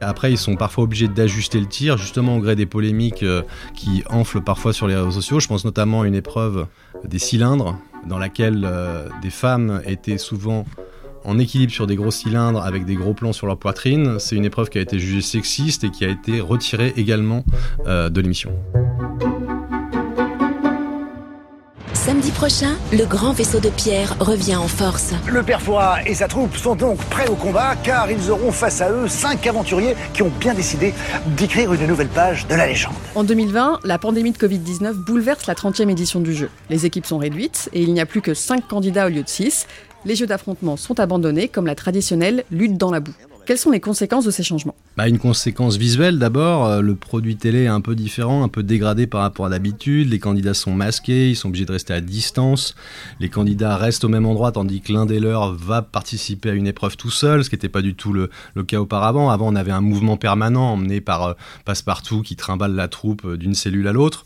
après, 0.01 0.33
ils 0.33 0.39
sont 0.39 0.57
parfois 0.57 0.85
obligés 0.85 1.09
d'ajuster 1.09 1.61
le 1.61 1.67
tir, 1.67 1.99
justement 1.99 2.37
au 2.37 2.41
gré 2.41 2.57
des 2.57 2.67
polémiques 2.67 3.23
euh, 3.23 3.43
qui 3.75 4.03
enflent 4.09 4.41
parfois 4.41 4.73
sur 4.73 4.89
les 4.89 4.97
réseaux 4.97 5.11
sociaux. 5.11 5.39
Je 5.39 5.49
pense 5.49 5.65
notamment 5.65 6.03
à 6.03 6.07
une 6.07 6.15
épreuve 6.15 6.67
des 7.05 7.19
cylindres, 7.19 7.79
dans 8.07 8.19
laquelle 8.19 8.65
euh, 8.65 9.09
des 9.21 9.31
femmes 9.31 9.83
étaient 9.87 10.19
souvent 10.19 10.65
en 11.25 11.39
équilibre 11.39 11.73
sur 11.73 11.87
des 11.87 11.97
gros 11.97 12.11
cylindres 12.11 12.65
avec 12.65 12.85
des 12.85 12.95
gros 12.95 13.15
plans 13.15 13.33
sur 13.33 13.47
leur 13.47 13.59
poitrine. 13.59 14.19
C'est 14.19 14.37
une 14.37 14.45
épreuve 14.45 14.71
qui 14.71 14.79
a 14.79 14.81
été 14.81 14.99
jugée 14.99 15.21
sexiste 15.21 15.85
et 15.85 15.91
qui 15.91 16.05
a 16.05 16.09
été 16.09 16.41
retirée 16.41 16.93
également 16.97 17.45
euh, 17.87 18.09
de 18.09 18.21
l'émission. 18.21 18.51
Samedi 22.05 22.33
prochain, 22.33 22.75
le 22.93 23.05
grand 23.05 23.31
vaisseau 23.31 23.61
de 23.61 23.69
pierre 23.69 24.17
revient 24.19 24.57
en 24.57 24.67
force. 24.67 25.13
Le 25.29 25.41
père 25.45 25.63
Fouras 25.63 26.01
et 26.05 26.15
sa 26.15 26.27
troupe 26.27 26.57
sont 26.57 26.75
donc 26.75 26.99
prêts 27.05 27.29
au 27.29 27.37
combat 27.37 27.77
car 27.77 28.11
ils 28.11 28.29
auront 28.29 28.51
face 28.51 28.81
à 28.81 28.91
eux 28.91 29.07
cinq 29.07 29.47
aventuriers 29.47 29.95
qui 30.13 30.23
ont 30.23 30.33
bien 30.41 30.53
décidé 30.53 30.95
d'écrire 31.37 31.73
une 31.73 31.87
nouvelle 31.87 32.09
page 32.09 32.49
de 32.49 32.57
la 32.57 32.67
légende. 32.67 32.95
En 33.15 33.23
2020, 33.23 33.79
la 33.85 33.99
pandémie 33.99 34.33
de 34.33 34.37
Covid-19 34.37 34.95
bouleverse 34.95 35.47
la 35.47 35.55
30e 35.55 35.91
édition 35.91 36.19
du 36.19 36.35
jeu. 36.35 36.51
Les 36.71 36.87
équipes 36.87 37.07
sont 37.07 37.19
réduites 37.19 37.71
et 37.73 37.83
il 37.83 37.95
n'y 37.95 38.01
a 38.01 38.07
plus 38.07 38.21
que 38.21 38.35
5 38.35 38.67
candidats 38.67 39.07
au 39.07 39.09
lieu 39.09 39.23
de 39.23 39.29
6. 39.29 39.69
Les 40.05 40.17
jeux 40.17 40.27
d'affrontement 40.27 40.77
sont 40.77 40.99
abandonnés 40.99 41.47
comme 41.47 41.67
la 41.67 41.77
traditionnelle 41.77 42.43
lutte 42.51 42.77
dans 42.77 42.91
la 42.91 42.99
boue. 42.99 43.15
Quelles 43.45 43.59
sont 43.59 43.71
les 43.71 43.81
conséquences 43.81 44.25
de 44.25 44.31
ces 44.31 44.43
changements 44.43 44.75
bah, 44.97 45.09
Une 45.09 45.19
conséquence 45.19 45.77
visuelle 45.77 46.19
d'abord, 46.19 46.67
euh, 46.67 46.81
le 46.81 46.95
produit 46.95 47.37
télé 47.37 47.65
est 47.65 47.69
un 47.69 47.81
peu 47.81 47.95
différent, 47.95 48.45
un 48.45 48.49
peu 48.49 48.63
dégradé 48.63 49.07
par 49.07 49.23
rapport 49.23 49.47
à 49.47 49.49
d'habitude, 49.49 50.11
les 50.11 50.19
candidats 50.19 50.55
sont 50.55 50.73
masqués, 50.73 51.31
ils 51.31 51.37
sont 51.37 51.49
obligés 51.49 51.65
de 51.65 51.73
rester 51.73 51.93
à 51.93 52.01
distance, 52.01 52.75
les 53.19 53.29
candidats 53.29 53.77
restent 53.77 54.05
au 54.05 54.09
même 54.09 54.27
endroit 54.27 54.53
tandis 54.53 54.81
que 54.81 54.93
l'un 54.93 55.07
des 55.07 55.19
leurs 55.19 55.55
va 55.55 55.83
participer 55.83 56.51
à 56.51 56.53
une 56.53 56.67
épreuve 56.67 56.97
tout 56.97 57.11
seul, 57.11 57.43
ce 57.45 57.51
qui 57.51 57.57
n'était 57.57 57.69
pas 57.69 57.83
du 57.83 57.95
tout 57.95 58.13
le, 58.13 58.31
cas 58.67 58.79
auparavant. 58.79 59.31
Avant 59.31 59.49
on 59.53 59.57
avait 59.57 59.73
un 59.73 59.81
mouvement 59.81 60.17
permanent 60.17 60.73
emmené 60.73 61.01
par 61.01 61.25
euh, 61.25 61.33
Passepartout 61.65 62.23
qui 62.23 62.37
trimballe 62.37 62.75
la 62.75 62.89
troupe 62.89 63.25
euh, 63.25 63.37
d'une 63.37 63.55
cellule 63.55 63.89
à 63.89 63.93
l'autre. 63.93 64.25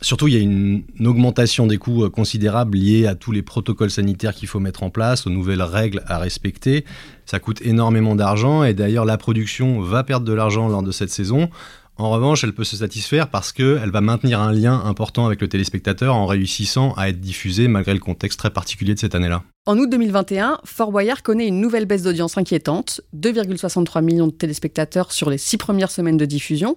Surtout 0.00 0.26
il 0.26 0.34
y 0.34 0.38
a 0.38 0.40
une, 0.40 0.82
une 0.98 1.06
augmentation 1.06 1.66
des 1.66 1.78
coûts 1.78 2.08
considérables 2.10 2.76
liés 2.76 3.06
à 3.06 3.14
tous 3.14 3.32
les 3.32 3.42
protocoles 3.42 3.90
sanitaires 3.90 4.34
qu'il 4.34 4.48
faut 4.48 4.60
mettre 4.60 4.82
en 4.82 4.90
place, 4.90 5.26
aux 5.26 5.30
nouvelles 5.30 5.62
règles 5.62 6.02
à 6.06 6.18
respecter. 6.18 6.84
Ça 7.26 7.40
coûte 7.40 7.60
énormément 7.62 8.14
d'argent 8.14 8.62
et 8.64 8.72
d'ailleurs 8.72 9.04
la 9.04 9.18
production 9.18 9.80
va 9.80 10.04
perdre 10.04 10.24
de 10.24 10.32
l'argent 10.32 10.68
lors 10.68 10.82
de 10.82 10.92
cette 10.92 11.10
saison. 11.10 11.50
En 11.98 12.10
revanche, 12.10 12.44
elle 12.44 12.52
peut 12.52 12.64
se 12.64 12.76
satisfaire 12.76 13.28
parce 13.28 13.52
qu'elle 13.52 13.90
va 13.90 14.00
maintenir 14.02 14.40
un 14.40 14.52
lien 14.52 14.82
important 14.84 15.26
avec 15.26 15.40
le 15.40 15.48
téléspectateur 15.48 16.14
en 16.14 16.26
réussissant 16.26 16.92
à 16.92 17.08
être 17.08 17.20
diffusée 17.20 17.68
malgré 17.68 17.94
le 17.94 18.00
contexte 18.00 18.38
très 18.38 18.50
particulier 18.50 18.94
de 18.94 18.98
cette 18.98 19.14
année-là. 19.14 19.42
En 19.64 19.78
août 19.78 19.88
2021, 19.88 20.58
Fort 20.64 20.92
Boyard 20.92 21.22
connaît 21.22 21.48
une 21.48 21.60
nouvelle 21.60 21.86
baisse 21.86 22.02
d'audience 22.02 22.36
inquiétante, 22.36 23.00
2,63 23.16 24.04
millions 24.04 24.26
de 24.26 24.32
téléspectateurs 24.32 25.10
sur 25.10 25.30
les 25.30 25.38
six 25.38 25.56
premières 25.56 25.90
semaines 25.90 26.18
de 26.18 26.26
diffusion. 26.26 26.76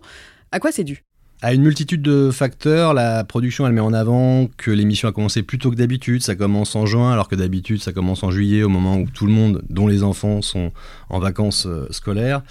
À 0.54 0.60
quoi 0.60 0.72
c'est 0.72 0.86
dû? 0.86 1.04
À 1.42 1.54
une 1.54 1.62
multitude 1.62 2.02
de 2.02 2.32
facteurs, 2.32 2.94
la 2.94 3.24
production 3.24 3.66
elle 3.66 3.74
met 3.74 3.82
en 3.82 3.94
avant 3.94 4.48
que 4.58 4.72
l'émission 4.72 5.08
a 5.08 5.14
commencé 5.14 5.42
plus 5.42 5.58
tôt 5.58 5.72
que 5.72 5.76
d'habitude, 5.76 6.22
ça 6.22 6.36
commence 6.36 6.76
en 6.76 6.86
juin 6.86 7.14
alors 7.14 7.30
que 7.30 7.36
d'habitude 7.36 7.82
ça 7.82 7.94
commence 7.94 8.24
en 8.24 8.32
juillet 8.32 8.64
au 8.64 8.70
moment 8.70 8.98
où 8.98 9.06
tout 9.06 9.26
le 9.26 9.32
monde, 9.32 9.62
dont 9.70 9.88
les 9.88 10.04
enfants, 10.04 10.42
sont 10.42 10.72
en 11.10 11.20
vacances 11.20 11.66
euh, 11.66 11.88
scolaires. 11.92 12.42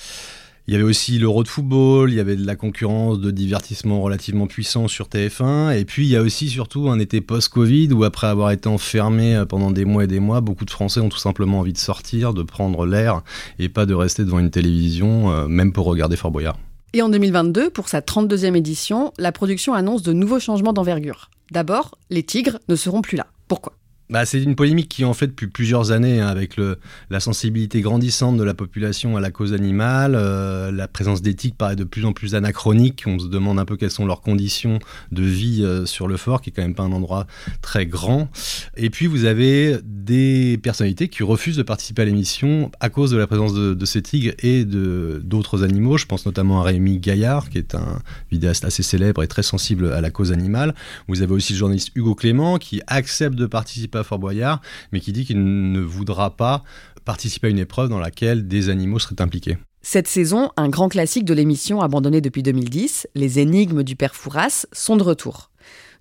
Il 0.67 0.73
y 0.73 0.75
avait 0.75 0.85
aussi 0.85 1.19
l'Euro 1.19 1.43
de 1.43 1.49
football, 1.49 2.11
il 2.11 2.17
y 2.17 2.21
avait 2.21 2.37
de 2.37 2.47
la 2.47 2.55
concurrence 2.55 3.21
de 3.21 3.31
divertissement 3.31 4.03
relativement 4.03 4.47
puissant 4.47 4.87
sur 4.87 5.09
TF1, 5.09 5.75
et 5.79 5.85
puis 5.85 6.07
il 6.07 6.11
y 6.11 6.17
a 6.17 6.23
aussi 6.23 6.49
surtout 6.49 6.91
un 6.91 6.99
été 6.99 7.23
post-Covid 7.23 7.93
où 7.93 8.05
après 8.05 8.27
avoir 8.27 8.51
été 8.51 8.69
enfermé 8.69 9.35
euh, 9.35 9.45
pendant 9.45 9.71
des 9.71 9.85
mois 9.85 10.05
et 10.05 10.07
des 10.07 10.21
mois, 10.21 10.41
beaucoup 10.41 10.65
de 10.65 10.71
Français 10.71 11.01
ont 11.01 11.11
tout 11.11 11.19
simplement 11.19 11.61
envie 11.61 11.75
de 11.75 11.79
sortir, 11.79 12.33
de 12.33 12.43
prendre 12.43 12.87
l'air 12.87 13.23
et 13.59 13.69
pas 13.69 13.85
de 13.85 13.93
rester 13.93 14.25
devant 14.25 14.39
une 14.39 14.51
télévision, 14.51 15.31
euh, 15.31 15.47
même 15.47 15.73
pour 15.73 15.85
regarder 15.85 16.17
Fort 16.17 16.31
Boyard. 16.31 16.59
Et 16.95 17.03
en 17.03 17.11
2022, 17.11 17.69
pour 17.69 17.89
sa 17.89 18.01
32e 18.01 18.57
édition, 18.57 19.13
la 19.19 19.31
production 19.31 19.75
annonce 19.75 20.03
de 20.03 20.15
nouveaux 20.15 20.41
changements 20.41 20.73
d'envergure. 20.73 21.31
D'abord, 21.51 21.99
les 22.09 22.23
tigres 22.23 22.59
ne 22.69 22.77
seront 22.77 23.03
plus 23.03 23.17
là. 23.17 23.27
Pourquoi? 23.47 23.78
Bah, 24.11 24.25
c'est 24.25 24.43
une 24.43 24.55
polémique 24.55 24.89
qui 24.89 25.05
en 25.05 25.13
fait 25.13 25.27
depuis 25.27 25.49
plusieurs 25.49 25.93
années 25.93 26.21
hein, 26.21 26.29
avec 26.29 26.57
le, 26.57 26.79
la 27.11 27.21
sensibilité 27.21 27.83
grandissante 27.83 28.39
de 28.39 28.43
la 28.43 28.55
population 28.55 29.17
à 29.17 29.21
la 29.21 29.31
cause 29.31 29.53
animale. 29.53 30.15
Euh, 30.15 30.73
la 30.73 30.89
présence 30.89 31.21
d'éthique 31.21 31.57
paraît 31.59 31.77
de 31.77 31.85
plus 31.85 32.07
en 32.07 32.13
plus 32.13 32.35
anachronique. 32.35 33.05
On 33.07 33.19
se 33.19 33.27
demande 33.27 33.59
un 33.59 33.67
peu 33.67 33.77
quelles 33.77 33.91
sont 33.91 34.07
leurs 34.07 34.23
conditions 34.23 34.79
de 35.13 35.23
vie 35.23 35.63
euh, 35.63 35.85
sur 35.85 36.09
le 36.09 36.17
fort, 36.17 36.41
qui 36.41 36.51
est 36.51 36.53
quand 36.55 36.63
même 36.63 36.75
pas 36.75 36.85
un 36.85 36.93
endroit 36.93 37.27
très 37.61 37.85
grand. 37.85 38.31
Et 38.77 38.89
puis 38.89 39.07
vous 39.07 39.27
avez 39.27 39.77
des 39.85 40.59
personnalités 40.63 41.09
qui 41.09 41.23
refusent 41.23 41.59
de 41.59 41.63
participer 41.63 42.03
à 42.03 42.05
l'émission 42.07 42.71
à 42.81 42.89
cause 42.89 43.11
de 43.11 43.19
la 43.19 43.27
présence 43.27 43.53
de, 43.53 43.75
de 43.75 43.85
ces 43.85 44.01
tigres 44.01 44.33
et 44.39 44.65
d'autres 44.65 45.65
animaux. 45.65 45.99
Je 45.99 46.07
pense 46.07 46.25
notamment 46.25 46.63
à 46.63 46.65
Rémi 46.65 46.99
Gaillard, 46.99 47.51
qui 47.51 47.59
est 47.59 47.75
un 47.75 48.01
vidéaste 48.31 48.65
assez 48.65 48.83
célèbre 48.83 49.23
et 49.23 49.29
très 49.29 49.43
sensible 49.43 49.93
à 49.93 50.01
la 50.01 50.11
cause 50.11 50.33
animale. 50.33 50.75
Vous 51.09 51.21
avez 51.21 51.35
aussi 51.35 51.53
le 51.53 51.59
journaliste 51.59 51.91
Hugo 51.95 52.15
Clément 52.15 52.57
qui 52.57 52.81
accepte 52.87 53.35
de 53.35 53.45
participer 53.45 53.98
à 53.99 54.05
Fort 54.05 54.19
Boyard, 54.19 54.61
mais 54.93 55.01
qui 55.01 55.13
dit 55.13 55.25
qu'il 55.25 55.43
ne 55.73 55.81
voudra 55.81 56.37
pas 56.37 56.63
participer 57.05 57.49
à 57.49 57.51
une 57.51 57.59
épreuve 57.59 57.89
dans 57.89 57.99
laquelle 57.99 58.49
des 58.49 58.69
animaux 58.69 58.99
seraient 58.99 59.21
impliqués. 59.21 59.59
Cette 59.83 60.09
saison, 60.09 60.51
un 60.57 60.69
grand 60.69 60.89
classique 60.89 61.25
de 61.25 61.35
l'émission 61.35 61.81
abandonnée 61.81 62.21
depuis 62.21 62.43
2010, 62.43 63.09
Les 63.15 63.39
énigmes 63.39 63.83
du 63.83 63.97
père 63.97 64.15
Fouras, 64.15 64.67
sont 64.73 64.97
de 64.97 65.03
retour. 65.03 65.51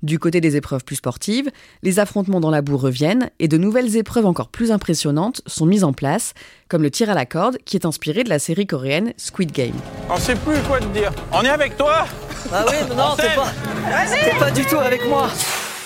Du 0.04 0.20
côté 0.20 0.42
des 0.42 0.56
épreuves 0.56 0.84
plus 0.84 0.98
sportives, 0.98 1.50
les 1.82 2.00
affrontements 2.00 2.40
dans 2.40 2.52
la 2.52 2.62
boue 2.62 2.78
reviennent 2.78 3.32
et 3.40 3.48
de 3.48 3.58
nouvelles 3.58 3.96
épreuves 3.98 4.26
encore 4.26 4.50
plus 4.50 4.72
impressionnantes 4.72 5.42
sont 5.48 5.66
mises 5.66 5.84
en 5.84 5.94
place, 5.94 6.34
comme 6.68 6.84
le 6.84 6.92
tir 6.92 7.10
à 7.10 7.16
la 7.16 7.26
corde 7.26 7.58
qui 7.66 7.78
est 7.78 7.86
inspiré 7.86 8.24
de 8.24 8.30
la 8.30 8.38
série 8.38 8.68
coréenne 8.68 9.14
Squid 9.18 9.52
Game. 9.52 9.74
On 10.10 10.18
sait 10.18 10.36
plus 10.36 10.60
quoi 10.68 10.80
te 10.80 10.86
dire. 10.94 11.12
On 11.32 11.42
est 11.42 11.50
avec 11.50 11.78
toi 11.78 12.06
Ah 12.54 12.66
oui, 12.68 12.76
non, 12.96 13.16
t'es 13.16 13.34
pas, 13.36 14.40
pas 14.40 14.52
du 14.52 14.66
tout 14.66 14.78
avec 14.78 15.08
moi. 15.08 15.30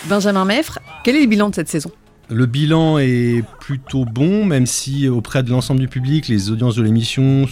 Benjamin 0.06 0.46
Meffre, 0.46 0.80
quel 1.04 1.16
est 1.16 1.22
le 1.22 1.28
bilan 1.28 1.50
de 1.50 1.56
cette 1.56 1.70
saison? 1.70 1.92
Le 2.30 2.46
bilan 2.46 2.98
est 2.98 3.44
plutôt 3.60 4.06
bon, 4.06 4.46
même 4.46 4.66
si 4.66 5.08
auprès 5.08 5.44
de 5.44 5.50
l'ensemble 5.50 5.80
du 5.80 5.88
public, 5.88 6.28
les 6.28 6.50
audiences 6.50 6.76
de 6.76 6.82
l'émission 6.82 7.46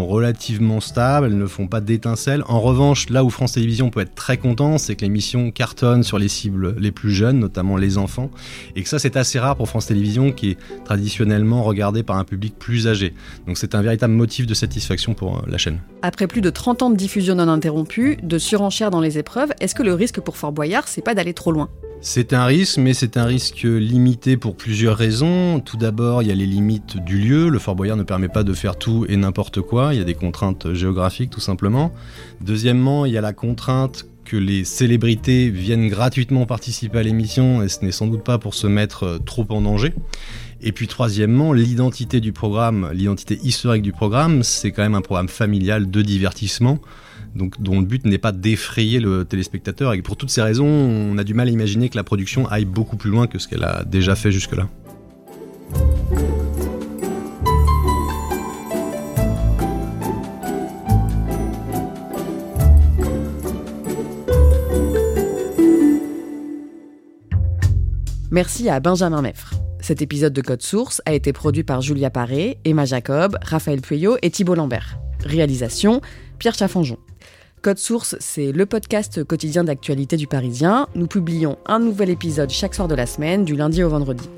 relativement 0.00 0.80
stables, 0.80 1.26
elles 1.26 1.38
ne 1.38 1.46
font 1.46 1.66
pas 1.66 1.80
d'étincelles. 1.80 2.42
En 2.48 2.60
revanche, 2.60 3.10
là 3.10 3.24
où 3.24 3.30
France 3.30 3.52
Télévisions 3.52 3.90
peut 3.90 4.00
être 4.00 4.14
très 4.14 4.38
content, 4.38 4.78
c'est 4.78 4.96
que 4.96 5.02
l'émission 5.02 5.50
cartonne 5.50 6.02
sur 6.02 6.18
les 6.18 6.28
cibles 6.28 6.74
les 6.78 6.92
plus 6.92 7.12
jeunes, 7.12 7.38
notamment 7.38 7.76
les 7.76 7.98
enfants, 7.98 8.30
et 8.74 8.82
que 8.82 8.88
ça 8.88 8.98
c'est 8.98 9.16
assez 9.16 9.38
rare 9.38 9.56
pour 9.56 9.68
France 9.68 9.86
Télévisions 9.86 10.32
qui 10.32 10.50
est 10.50 10.58
traditionnellement 10.84 11.62
regardée 11.62 12.02
par 12.02 12.16
un 12.16 12.24
public 12.24 12.58
plus 12.58 12.88
âgé. 12.88 13.14
Donc 13.46 13.58
c'est 13.58 13.74
un 13.74 13.82
véritable 13.82 14.14
motif 14.14 14.46
de 14.46 14.54
satisfaction 14.54 15.14
pour 15.14 15.38
euh, 15.38 15.42
la 15.46 15.58
chaîne. 15.58 15.80
Après 16.02 16.26
plus 16.26 16.40
de 16.40 16.50
30 16.50 16.82
ans 16.82 16.90
de 16.90 16.96
diffusion 16.96 17.34
non 17.34 17.48
interrompue, 17.48 18.16
de 18.22 18.38
surenchère 18.38 18.90
dans 18.90 19.00
les 19.00 19.18
épreuves, 19.18 19.52
est-ce 19.60 19.74
que 19.74 19.82
le 19.82 19.94
risque 19.94 20.20
pour 20.20 20.36
Fort 20.36 20.52
Boyard, 20.52 20.88
c'est 20.88 21.02
pas 21.02 21.14
d'aller 21.14 21.34
trop 21.34 21.52
loin? 21.52 21.68
C'est 22.04 22.32
un 22.32 22.44
risque, 22.44 22.78
mais 22.78 22.94
c'est 22.94 23.16
un 23.16 23.24
risque 23.24 23.62
limité 23.62 24.36
pour 24.36 24.56
plusieurs 24.56 24.96
raisons. 24.96 25.60
Tout 25.60 25.76
d'abord, 25.76 26.20
il 26.20 26.28
y 26.28 26.32
a 26.32 26.34
les 26.34 26.46
limites 26.46 26.96
du 26.96 27.16
lieu. 27.16 27.48
Le 27.48 27.60
Fort 27.60 27.76
Boyard 27.76 27.96
ne 27.96 28.02
permet 28.02 28.28
pas 28.28 28.42
de 28.42 28.52
faire 28.54 28.76
tout 28.76 29.06
et 29.08 29.16
n'importe 29.16 29.60
quoi. 29.60 29.94
Il 29.94 29.98
y 29.98 30.00
a 30.00 30.04
des 30.04 30.14
contraintes 30.14 30.74
géographiques, 30.74 31.30
tout 31.30 31.40
simplement. 31.40 31.92
Deuxièmement, 32.40 33.06
il 33.06 33.12
y 33.12 33.18
a 33.18 33.20
la 33.20 33.32
contrainte 33.32 34.06
que 34.24 34.36
les 34.36 34.64
célébrités 34.64 35.48
viennent 35.50 35.88
gratuitement 35.88 36.44
participer 36.44 36.98
à 36.98 37.02
l'émission, 37.04 37.62
et 37.62 37.68
ce 37.68 37.84
n'est 37.84 37.92
sans 37.92 38.08
doute 38.08 38.24
pas 38.24 38.38
pour 38.38 38.54
se 38.54 38.66
mettre 38.66 39.20
trop 39.24 39.46
en 39.50 39.60
danger. 39.60 39.94
Et 40.60 40.72
puis 40.72 40.88
troisièmement, 40.88 41.52
l'identité 41.52 42.20
du 42.20 42.32
programme, 42.32 42.90
l'identité 42.92 43.38
historique 43.44 43.82
du 43.82 43.92
programme, 43.92 44.42
c'est 44.42 44.72
quand 44.72 44.82
même 44.82 44.96
un 44.96 45.02
programme 45.02 45.28
familial 45.28 45.88
de 45.88 46.02
divertissement 46.02 46.80
donc 47.34 47.60
dont 47.60 47.80
le 47.80 47.86
but 47.86 48.04
n'est 48.04 48.18
pas 48.18 48.32
d'effrayer 48.32 49.00
le 49.00 49.24
téléspectateur. 49.24 49.94
Et 49.94 50.02
pour 50.02 50.16
toutes 50.16 50.30
ces 50.30 50.42
raisons, 50.42 50.66
on 50.66 51.18
a 51.18 51.24
du 51.24 51.34
mal 51.34 51.48
à 51.48 51.50
imaginer 51.50 51.88
que 51.88 51.96
la 51.96 52.04
production 52.04 52.48
aille 52.48 52.64
beaucoup 52.64 52.96
plus 52.96 53.10
loin 53.10 53.26
que 53.26 53.38
ce 53.38 53.48
qu'elle 53.48 53.64
a 53.64 53.84
déjà 53.84 54.14
fait 54.14 54.32
jusque-là. 54.32 54.68
Merci 68.30 68.70
à 68.70 68.80
Benjamin 68.80 69.20
Meffre. 69.20 69.52
Cet 69.80 70.00
épisode 70.00 70.32
de 70.32 70.40
Code 70.40 70.62
Source 70.62 71.02
a 71.04 71.12
été 71.12 71.34
produit 71.34 71.64
par 71.64 71.82
Julia 71.82 72.08
Paré, 72.08 72.56
Emma 72.64 72.86
Jacob, 72.86 73.36
Raphaël 73.42 73.82
Pueyo 73.82 74.16
et 74.22 74.30
Thibault 74.30 74.54
Lambert. 74.54 74.96
Réalisation 75.22 76.00
Pierre 76.38 76.54
Chaffanjon. 76.54 76.96
Code 77.62 77.78
Source, 77.78 78.16
c'est 78.18 78.50
le 78.50 78.66
podcast 78.66 79.22
quotidien 79.22 79.62
d'actualité 79.62 80.16
du 80.16 80.26
Parisien. 80.26 80.88
Nous 80.96 81.06
publions 81.06 81.58
un 81.66 81.78
nouvel 81.78 82.10
épisode 82.10 82.50
chaque 82.50 82.74
soir 82.74 82.88
de 82.88 82.96
la 82.96 83.06
semaine, 83.06 83.44
du 83.44 83.54
lundi 83.54 83.84
au 83.84 83.88
vendredi. 83.88 84.28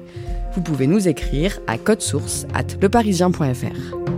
Vous 0.55 0.61
pouvez 0.61 0.87
nous 0.87 1.09
écrire 1.09 1.59
à 1.67 1.79
source 2.01 2.47
at 2.53 2.77
leparisien.fr. 2.83 4.14